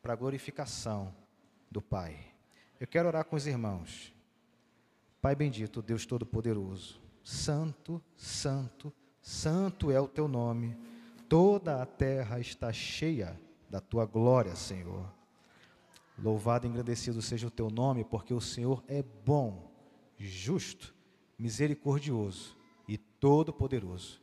para 0.00 0.12
a 0.12 0.16
glorificação 0.16 1.12
do 1.74 1.82
Pai. 1.82 2.16
Eu 2.78 2.86
quero 2.86 3.08
orar 3.08 3.24
com 3.24 3.34
os 3.34 3.48
irmãos. 3.48 4.14
Pai 5.20 5.34
bendito, 5.34 5.82
Deus 5.82 6.06
Todo-Poderoso, 6.06 7.00
Santo, 7.24 8.00
Santo, 8.16 8.92
Santo 9.20 9.90
é 9.90 10.00
o 10.00 10.06
Teu 10.06 10.28
nome. 10.28 10.76
Toda 11.28 11.82
a 11.82 11.86
terra 11.86 12.38
está 12.38 12.72
cheia 12.72 13.36
da 13.68 13.80
Tua 13.80 14.06
glória, 14.06 14.54
Senhor. 14.54 15.12
Louvado 16.16 16.64
e 16.64 16.70
agradecido 16.70 17.20
seja 17.20 17.48
o 17.48 17.50
teu 17.50 17.68
nome, 17.68 18.04
porque 18.04 18.32
o 18.32 18.40
Senhor 18.40 18.84
é 18.86 19.02
bom, 19.02 19.68
justo, 20.16 20.94
misericordioso 21.36 22.56
e 22.86 22.96
todo-poderoso. 22.96 24.22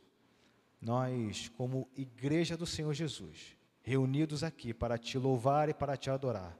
Nós, 0.80 1.50
como 1.50 1.86
igreja 1.94 2.56
do 2.56 2.64
Senhor 2.64 2.94
Jesus, 2.94 3.58
reunidos 3.82 4.42
aqui 4.42 4.72
para 4.72 4.96
te 4.96 5.18
louvar 5.18 5.68
e 5.68 5.74
para 5.74 5.98
te 5.98 6.08
adorar, 6.08 6.56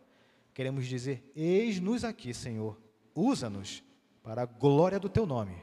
queremos 0.55 0.87
dizer: 0.87 1.31
Eis-nos 1.35 2.05
aqui, 2.05 2.33
Senhor, 2.33 2.81
usa-nos 3.15 3.83
para 4.23 4.43
a 4.43 4.47
glória 4.47 4.99
do 4.99 5.09
teu 5.09 5.27
nome, 5.27 5.57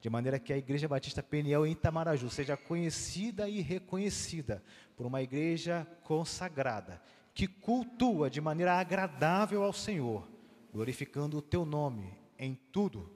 de 0.00 0.08
maneira 0.08 0.38
que 0.38 0.52
a 0.52 0.58
Igreja 0.58 0.88
Batista 0.88 1.22
Peniel 1.22 1.66
em 1.66 1.72
Itamaraju 1.72 2.30
seja 2.30 2.56
conhecida 2.56 3.48
e 3.48 3.60
reconhecida 3.60 4.62
por 4.96 5.06
uma 5.06 5.22
igreja 5.22 5.86
consagrada 6.02 7.02
que 7.34 7.46
cultua 7.46 8.30
de 8.30 8.40
maneira 8.40 8.72
agradável 8.72 9.62
ao 9.62 9.72
Senhor, 9.72 10.26
glorificando 10.72 11.36
o 11.36 11.42
teu 11.42 11.66
nome 11.66 12.14
em 12.38 12.54
tudo. 12.72 13.14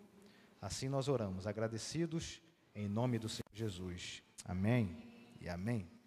Assim 0.61 0.91
nós 0.91 1.09
oramos, 1.09 1.47
agradecidos 1.47 2.43
em 2.75 2.87
nome 2.87 3.19
do 3.19 3.31
Senhor 3.31 3.49
Jesus. 3.55 4.23
Amém 4.45 4.95
e 5.41 5.49
amém. 5.49 6.00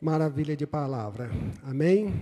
Maravilha 0.00 0.56
de 0.56 0.64
palavra. 0.64 1.28
Amém. 1.64 2.14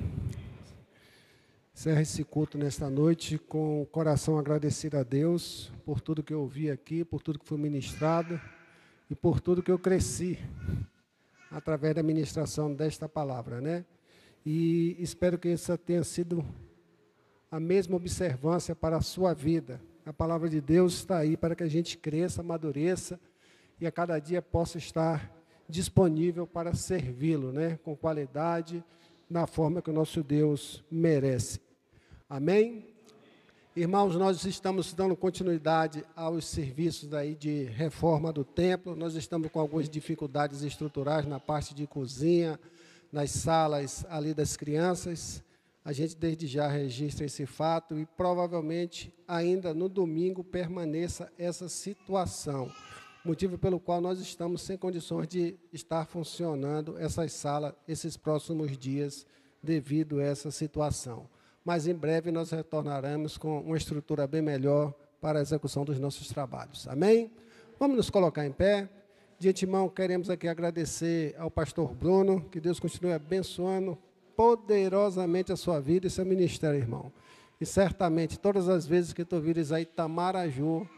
Encerra 1.75 2.01
esse 2.01 2.25
culto 2.25 2.57
nesta 2.57 2.89
noite 2.89 3.37
com 3.37 3.83
o 3.83 3.87
coração 3.87 4.39
agradecido 4.39 4.97
a 4.97 5.03
Deus 5.03 5.71
por 5.85 6.01
tudo 6.01 6.23
que 6.23 6.33
eu 6.33 6.41
ouvi 6.41 6.71
aqui, 6.71 7.05
por 7.05 7.21
tudo 7.21 7.39
que 7.39 7.45
foi 7.45 7.59
ministrado 7.59 8.41
e 9.11 9.15
por 9.15 9.41
tudo 9.41 9.63
que 9.63 9.71
eu 9.71 9.79
cresci 9.79 10.39
através 11.51 11.95
da 11.95 12.03
ministração 12.03 12.73
desta 12.73 13.11
palavra, 13.11 13.61
né? 13.61 13.85
E 14.43 14.97
espero 14.99 15.37
que 15.37 15.49
essa 15.49 15.77
tenha 15.77 16.03
sido 16.03 16.43
a 17.51 17.61
mesma 17.61 17.95
observância 17.97 18.75
para 18.75 18.97
a 18.97 19.03
sua 19.03 19.35
vida. 19.35 19.83
A 20.07 20.15
palavra 20.15 20.49
de 20.49 20.63
Deus 20.63 20.95
está 20.95 21.19
aí 21.19 21.37
para 21.37 21.55
que 21.55 21.63
a 21.63 21.69
gente 21.69 21.99
cresça, 21.99 22.41
amadureça 22.41 23.21
e 23.79 23.87
a 23.87 23.93
cada 23.93 24.19
dia 24.19 24.41
possa 24.41 24.79
estar 24.79 25.36
disponível 25.69 26.47
para 26.47 26.75
servi-lo, 26.75 27.53
né? 27.53 27.79
Com 27.85 27.97
qualidade, 27.97 28.83
na 29.29 29.47
forma 29.47 29.83
que 29.83 29.91
o 29.91 29.93
nosso 29.93 30.23
Deus 30.23 30.85
merece. 30.91 31.61
Amém? 32.29 32.87
Irmãos, 33.75 34.17
nós 34.17 34.43
estamos 34.47 34.95
dando 34.95 35.15
continuidade 35.15 36.03
aos 36.17 36.47
serviços 36.47 37.13
aí 37.13 37.35
de 37.35 37.65
reforma 37.65 38.33
do 38.33 38.43
templo. 38.43 38.97
Nós 38.97 39.15
estamos 39.15 39.51
com 39.51 39.61
algumas 39.61 39.87
dificuldades 39.87 40.63
estruturais 40.63 41.27
na 41.27 41.39
parte 41.39 41.75
de 41.75 41.87
cozinha, 41.87 42.59
nas 43.13 43.33
salas 43.33 44.07
ali 44.09 44.33
das 44.33 44.57
crianças. 44.57 45.45
A 45.85 45.93
gente 45.93 46.17
desde 46.17 46.47
já 46.47 46.67
registra 46.67 47.27
esse 47.27 47.45
fato 47.45 47.99
e 47.99 48.07
provavelmente 48.07 49.13
ainda 49.29 49.75
no 49.75 49.89
domingo 49.89 50.43
permaneça 50.43 51.31
essa 51.39 51.69
situação. 51.69 52.73
Motivo 53.27 53.59
pelo 53.59 53.81
qual 53.81 54.01
nós 54.01 54.21
estamos 54.21 54.63
sem 54.63 54.79
condições 54.79 55.27
de 55.27 55.57
estar 55.73 56.07
funcionando 56.07 56.97
essas 56.99 57.33
salas 57.33 57.75
esses 57.87 58.17
próximos 58.17 58.79
dias 58.79 59.27
devido 59.63 60.21
a 60.21 60.23
essa 60.23 60.51
situação 60.51 61.29
mas 61.67 61.89
em 61.89 61.95
breve 61.95 62.31
nós 62.31 62.53
retornaremos 62.53 63.37
com 63.37 63.59
uma 63.59 63.77
estrutura 63.77 64.25
bem 64.25 64.41
melhor 64.41 64.95
para 65.21 65.41
a 65.41 65.43
execução 65.43 65.85
dos 65.85 65.99
nossos 65.99 66.29
trabalhos. 66.29 66.87
Amém? 66.87 67.29
Vamos 67.77 67.97
nos 67.97 68.09
colocar 68.09 68.47
em 68.47 68.53
pé. 68.53 68.89
De 69.37 69.49
antemão, 69.49 69.89
queremos 69.89 70.31
aqui 70.31 70.47
agradecer 70.47 71.35
ao 71.37 71.51
pastor 71.51 71.93
Bruno, 71.93 72.41
que 72.53 72.61
Deus 72.61 72.79
continue 72.79 73.13
abençoando 73.13 73.99
poderosamente 74.37 75.53
a 75.53 75.57
sua 75.57 75.81
vida 75.81 76.07
e 76.07 76.11
seu 76.11 76.25
ministério, 76.25 76.79
irmão. 76.79 77.13
E 77.61 77.67
certamente, 77.67 78.39
todas 78.39 78.69
as 78.69 78.87
vezes 78.87 79.13
que 79.13 79.25
tu 79.25 79.41
vires 79.41 79.73
a 79.73 79.81
Itamaraju, 79.81 80.89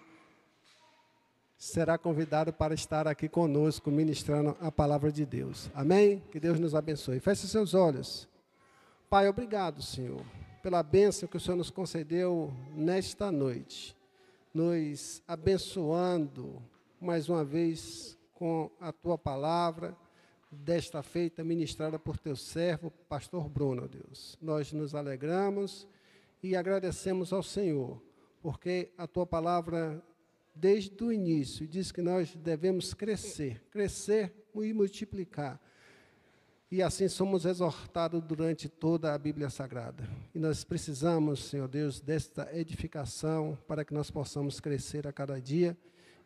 será 1.59 1.99
convidado 1.99 2.53
para 2.53 2.73
estar 2.73 3.07
aqui 3.07 3.29
conosco, 3.29 3.91
ministrando 3.91 4.57
a 4.61 4.73
palavra 4.73 5.13
de 5.13 5.27
Deus. 5.27 5.71
Amém? 5.75 6.23
Que 6.31 6.41
Deus 6.41 6.59
nos 6.59 6.75
abençoe. 6.75 7.21
Feche 7.21 7.47
seus 7.47 7.75
olhos. 7.75 8.27
Pai, 9.11 9.29
obrigado, 9.29 9.83
Senhor 9.83 10.25
pela 10.63 10.83
bênção 10.83 11.29
que 11.29 11.37
o 11.37 11.41
Senhor 11.41 11.57
nos 11.57 11.71
concedeu 11.71 12.53
nesta 12.75 13.31
noite, 13.31 13.97
nos 14.53 15.23
abençoando 15.27 16.63
mais 17.01 17.29
uma 17.29 17.45
vez 17.45 18.19
com 18.35 18.71
a 18.81 18.93
tua 18.93 19.17
palavra, 19.17 19.97
desta 20.51 21.03
feita 21.03 21.45
ministrada 21.45 21.99
por 21.99 22.19
teu 22.19 22.35
servo, 22.35 22.91
pastor 23.09 23.49
Bruno, 23.49 23.87
Deus. 23.87 24.37
Nós 24.41 24.73
nos 24.73 24.95
alegramos 24.95 25.87
e 26.43 26.57
agradecemos 26.57 27.33
ao 27.33 27.43
Senhor, 27.43 28.03
porque 28.43 28.91
a 28.97 29.07
tua 29.07 29.27
palavra 29.27 30.03
desde 30.59 31.03
o 31.05 31.13
início, 31.13 31.67
diz 31.67 31.93
que 31.93 32.03
nós 32.03 32.35
devemos 32.35 32.93
crescer, 32.93 33.63
crescer 33.71 34.33
e 34.55 34.73
multiplicar. 34.73 35.61
E 36.71 36.83
assim 36.83 37.09
somos 37.09 37.47
exortados 37.47 38.23
durante 38.23 38.69
toda 38.69 39.15
a 39.15 39.19
Bíblia 39.19 39.49
Sagrada. 39.49 40.07
E 40.35 40.39
nós 40.39 40.65
precisamos, 40.65 41.45
Senhor 41.45 41.69
Deus, 41.69 42.01
desta 42.01 42.49
edificação 42.55 43.57
para 43.67 43.85
que 43.85 43.95
nós 43.95 44.11
possamos 44.11 44.61
crescer 44.61 45.07
a 45.07 45.13
cada 45.13 45.41
dia 45.41 45.77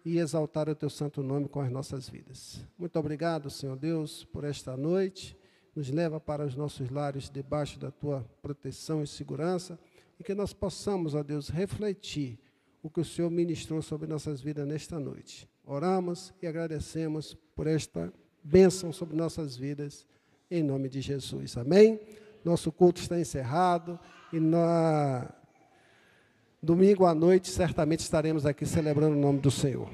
e 0.05 0.18
exaltar 0.18 0.68
o 0.68 0.74
teu 0.74 0.91
santo 0.91 1.22
nome 1.22 1.49
com 1.49 1.61
as 1.61 1.70
nossas 1.70 2.09
vidas. 2.09 2.64
Muito 2.76 2.99
obrigado, 2.99 3.51
Senhor 3.51 3.76
Deus, 3.76 4.24
por 4.24 4.43
esta 4.43 4.76
noite. 4.76 5.37
Nos 5.76 5.91
leva 5.91 6.18
para 6.18 6.45
os 6.45 6.57
nossos 6.57 6.91
lares 6.91 7.30
debaixo 7.30 7.78
da 7.78 7.91
tua 7.91 8.28
proteção 8.43 9.03
e 9.03 9.07
segurança 9.07 9.78
e 10.18 10.24
que 10.24 10.35
nós 10.35 10.53
possamos, 10.53 11.14
ó 11.14 11.22
Deus, 11.22 11.49
refletir 11.49 12.39
o 12.83 12.91
que 12.91 13.01
o 13.01 13.05
Senhor 13.05 13.30
ministrou 13.30 13.80
sobre 13.80 14.09
nossas 14.09 14.41
vidas 14.41 14.66
nesta 14.66 14.99
noite. 14.99 15.49
Oramos 15.64 16.35
e 16.43 16.47
agradecemos 16.47 17.37
por 17.55 17.66
esta 17.66 18.12
bênção 18.43 18.93
sobre 18.93 19.16
nossas 19.16 19.57
vidas 19.57 20.07
em 20.51 20.62
nome 20.62 20.89
de 20.89 21.01
Jesus. 21.01 21.57
Amém? 21.57 22.01
Nosso 22.45 22.72
culto 22.72 23.01
está 23.01 23.18
encerrado 23.18 23.99
e 24.33 24.41
na 24.41 25.33
domingo 26.61 27.07
à 27.07 27.14
noite 27.14 27.49
certamente 27.49 28.01
estaremos 28.01 28.45
aqui 28.45 28.66
celebrando 28.66 29.16
o 29.16 29.20
nome 29.20 29.39
do 29.39 29.51
Senhor. 29.51 29.89